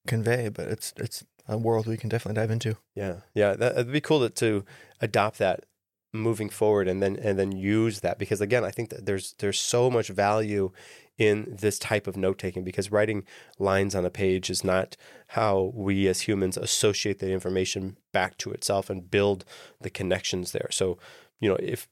convey, 0.07 0.49
but 0.49 0.69
it's 0.69 0.93
it's 0.97 1.25
a 1.49 1.59
world 1.59 1.87
we 1.87 1.97
can 1.97 2.09
definitely 2.09 2.41
dive 2.41 2.51
into. 2.51 2.77
Yeah, 2.95 3.17
yeah, 3.35 3.55
that, 3.55 3.73
it'd 3.73 3.93
be 3.93 4.01
cool 4.01 4.21
to, 4.21 4.31
to 4.31 4.65
adopt 5.01 5.39
that 5.39 5.65
moving 6.13 6.49
forward, 6.49 6.89
and 6.89 7.03
then 7.03 7.17
and 7.17 7.39
then 7.39 7.53
use 7.53 8.01
that 8.01 8.19
because 8.19 8.41
again, 8.41 8.65
I 8.65 8.71
think 8.71 8.91
that 8.91 9.05
there's 9.07 9.35
there's 9.39 9.61
so 9.61 9.91
much 9.91 10.09
value 10.09 10.71
in 11.17 11.57
this 11.61 11.79
type 11.79 12.07
of 12.09 12.17
note 12.17 12.39
taking 12.39 12.65
because 12.65 12.91
writing 12.91 13.25
lines 13.59 13.95
on 13.95 14.05
a 14.05 14.11
page 14.11 14.51
is 14.51 14.65
not 14.65 14.97
how 15.29 15.71
we 15.75 16.09
as 16.09 16.23
humans 16.23 16.57
associate 16.57 17.21
the 17.21 17.31
information 17.31 17.97
back 18.13 18.37
to 18.39 18.51
itself 18.51 18.91
and 18.91 19.11
build 19.11 19.45
the 19.81 19.91
connections 19.91 20.51
there. 20.51 20.69
So, 20.73 20.99
you 21.41 21.49
know, 21.49 21.57
if 21.61 21.89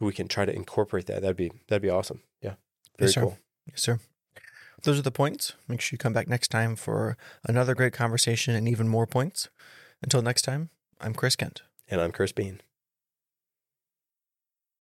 we 0.00 0.12
can 0.12 0.28
try 0.28 0.46
to 0.46 0.54
incorporate 0.54 1.06
that, 1.06 1.20
that'd 1.22 1.36
be 1.36 1.50
that'd 1.68 1.82
be 1.82 1.90
awesome. 1.90 2.22
Yeah, 2.40 2.54
very 2.98 3.08
Yes, 3.08 3.14
sir. 3.14 3.20
cool. 3.22 3.38
Yes, 3.66 3.82
sir. 3.82 3.98
Those 4.82 4.98
are 4.98 5.02
the 5.02 5.10
points. 5.10 5.54
Make 5.66 5.80
sure 5.80 5.94
you 5.94 5.98
come 5.98 6.12
back 6.12 6.28
next 6.28 6.48
time 6.48 6.76
for 6.76 7.16
another 7.44 7.74
great 7.74 7.92
conversation 7.92 8.54
and 8.54 8.68
even 8.68 8.88
more 8.88 9.06
points. 9.06 9.48
Until 10.02 10.22
next 10.22 10.42
time, 10.42 10.70
I'm 11.00 11.14
Chris 11.14 11.36
Kent. 11.36 11.62
And 11.88 12.00
I'm 12.00 12.12
Chris 12.12 12.32
Bean. 12.32 12.60